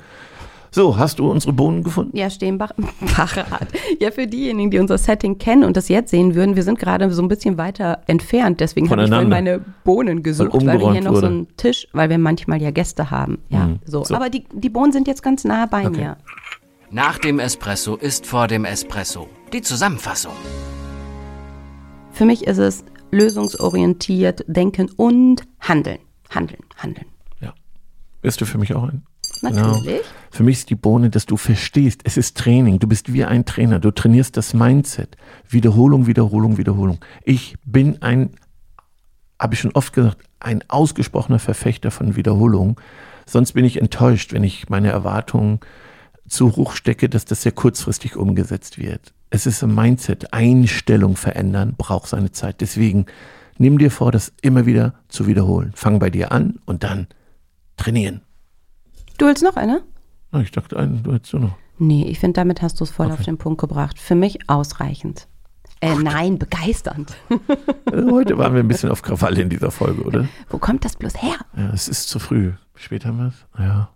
So, 0.76 0.98
hast 0.98 1.18
du 1.18 1.30
unsere 1.30 1.54
Bohnen 1.54 1.82
gefunden? 1.82 2.14
Ja, 2.14 2.28
Steenbach, 2.28 2.70
Bachrad. 3.16 3.66
Ja, 3.98 4.10
für 4.10 4.26
diejenigen, 4.26 4.70
die 4.70 4.78
unser 4.78 4.98
Setting 4.98 5.38
kennen 5.38 5.64
und 5.64 5.74
das 5.74 5.88
jetzt 5.88 6.10
sehen 6.10 6.34
würden, 6.34 6.54
wir 6.54 6.62
sind 6.64 6.78
gerade 6.78 7.10
so 7.12 7.22
ein 7.22 7.28
bisschen 7.28 7.56
weiter 7.56 8.02
entfernt. 8.08 8.60
Deswegen 8.60 8.90
habe 8.90 9.04
ich 9.04 9.08
vorhin 9.08 9.30
meine 9.30 9.64
Bohnen 9.84 10.22
gesucht, 10.22 10.52
weil, 10.52 10.60
wir 10.60 10.74
umgeräumt 10.74 10.92
hier 10.98 11.02
noch 11.04 11.12
so 11.12 11.22
wurde. 11.22 11.26
einen 11.28 11.56
Tisch, 11.56 11.88
weil 11.94 12.10
wir 12.10 12.18
manchmal 12.18 12.60
ja 12.60 12.72
Gäste 12.72 13.10
haben. 13.10 13.38
Ja, 13.48 13.68
Mhm. 13.68 13.78
so. 13.86 14.04
So. 14.04 14.14
Aber 14.14 14.28
die, 14.28 14.44
die 14.52 14.68
Bohnen 14.68 14.92
sind 14.92 15.08
jetzt 15.08 15.22
ganz 15.22 15.44
nah 15.44 15.64
bei 15.64 15.86
Okay. 15.86 15.96
mir. 15.96 16.16
Nach 16.90 17.16
dem 17.20 17.38
Espresso 17.38 17.96
ist 17.96 18.26
vor 18.26 18.46
dem 18.46 18.66
Espresso. 18.66 19.28
Die 19.54 19.62
Zusammenfassung. 19.62 20.32
Für 22.12 22.26
mich 22.26 22.46
ist 22.46 22.58
es 22.58 22.84
lösungsorientiert 23.12 24.44
denken 24.46 24.90
und 24.98 25.42
handeln. 25.58 26.00
Handeln, 26.28 26.60
handeln. 26.76 27.06
Ja. 27.40 27.54
Bist 28.20 28.42
du 28.42 28.44
für 28.44 28.58
mich 28.58 28.74
auch 28.74 28.82
ein? 28.82 29.04
Natürlich. 29.42 30.02
Für 30.30 30.42
mich 30.42 30.58
ist 30.58 30.70
die 30.70 30.74
Bohne, 30.74 31.10
dass 31.10 31.26
du 31.26 31.36
verstehst, 31.36 32.02
es 32.04 32.16
ist 32.16 32.36
Training. 32.36 32.78
Du 32.78 32.86
bist 32.86 33.12
wie 33.12 33.24
ein 33.24 33.44
Trainer. 33.44 33.78
Du 33.78 33.90
trainierst 33.90 34.36
das 34.36 34.54
Mindset. 34.54 35.16
Wiederholung, 35.48 36.06
Wiederholung, 36.06 36.58
Wiederholung. 36.58 36.98
Ich 37.24 37.56
bin 37.64 38.02
ein, 38.02 38.30
habe 39.38 39.54
ich 39.54 39.60
schon 39.60 39.72
oft 39.72 39.92
gesagt, 39.92 40.22
ein 40.40 40.62
ausgesprochener 40.68 41.38
Verfechter 41.38 41.90
von 41.90 42.16
Wiederholung. 42.16 42.80
Sonst 43.26 43.52
bin 43.52 43.64
ich 43.64 43.80
enttäuscht, 43.80 44.32
wenn 44.32 44.44
ich 44.44 44.68
meine 44.68 44.90
Erwartungen 44.90 45.60
zu 46.28 46.56
hoch 46.56 46.72
stecke, 46.72 47.08
dass 47.08 47.24
das 47.24 47.42
sehr 47.42 47.52
kurzfristig 47.52 48.16
umgesetzt 48.16 48.78
wird. 48.78 49.12
Es 49.30 49.46
ist 49.46 49.62
ein 49.62 49.74
Mindset. 49.74 50.32
Einstellung 50.32 51.16
verändern 51.16 51.74
braucht 51.76 52.08
seine 52.08 52.32
Zeit. 52.32 52.60
Deswegen 52.60 53.06
nimm 53.58 53.78
dir 53.78 53.90
vor, 53.90 54.12
das 54.12 54.32
immer 54.42 54.66
wieder 54.66 54.94
zu 55.08 55.26
wiederholen. 55.26 55.72
Fang 55.74 55.98
bei 55.98 56.10
dir 56.10 56.32
an 56.32 56.60
und 56.64 56.84
dann 56.84 57.06
trainieren. 57.76 58.22
Du 59.18 59.26
willst 59.26 59.42
noch 59.42 59.56
eine? 59.56 59.82
Ich 60.42 60.50
dachte, 60.50 60.76
einen, 60.78 61.02
du 61.02 61.14
hättest 61.14 61.32
du 61.32 61.38
noch. 61.38 61.56
Nee, 61.78 62.04
ich 62.04 62.18
finde, 62.18 62.34
damit 62.34 62.62
hast 62.62 62.80
du 62.80 62.84
es 62.84 62.90
voll 62.90 63.10
auf 63.10 63.22
den 63.22 63.38
Punkt 63.38 63.60
gebracht. 63.60 63.98
Für 63.98 64.14
mich 64.14 64.48
ausreichend. 64.48 65.28
Äh, 65.80 65.94
nein, 65.94 66.38
begeisternd. 66.38 67.14
Äh, 67.28 68.02
Heute 68.10 68.38
waren 68.38 68.54
wir 68.54 68.60
ein 68.60 68.68
bisschen 68.68 68.90
auf 68.90 69.02
Krawall 69.02 69.38
in 69.38 69.50
dieser 69.50 69.70
Folge, 69.70 70.02
oder? 70.02 70.26
Wo 70.48 70.58
kommt 70.58 70.84
das 70.84 70.96
bloß 70.96 71.22
her? 71.22 71.36
Ja, 71.56 71.70
es 71.72 71.88
ist 71.88 72.08
zu 72.08 72.18
früh. 72.18 72.52
Später 72.74 73.08
haben 73.08 73.18
wir 73.18 73.26
es? 73.28 73.34
Ja. 73.58 73.64
Nein, 73.64 73.88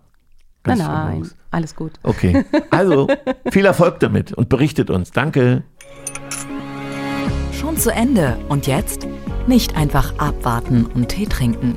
Ganz 0.62 0.82
früh 0.82 0.88
nein, 0.88 1.10
morgens. 1.12 1.36
alles 1.50 1.74
gut. 1.74 1.92
Okay. 2.02 2.44
Also, 2.70 3.08
viel 3.50 3.64
Erfolg 3.64 3.98
damit 4.00 4.32
und 4.34 4.50
berichtet 4.50 4.90
uns. 4.90 5.10
Danke. 5.10 5.64
Schon 7.52 7.76
zu 7.78 7.90
Ende. 7.92 8.38
Und 8.48 8.66
jetzt? 8.66 9.06
Nicht 9.46 9.74
einfach 9.76 10.18
abwarten 10.18 10.84
und 10.86 11.08
Tee 11.08 11.26
trinken. 11.26 11.76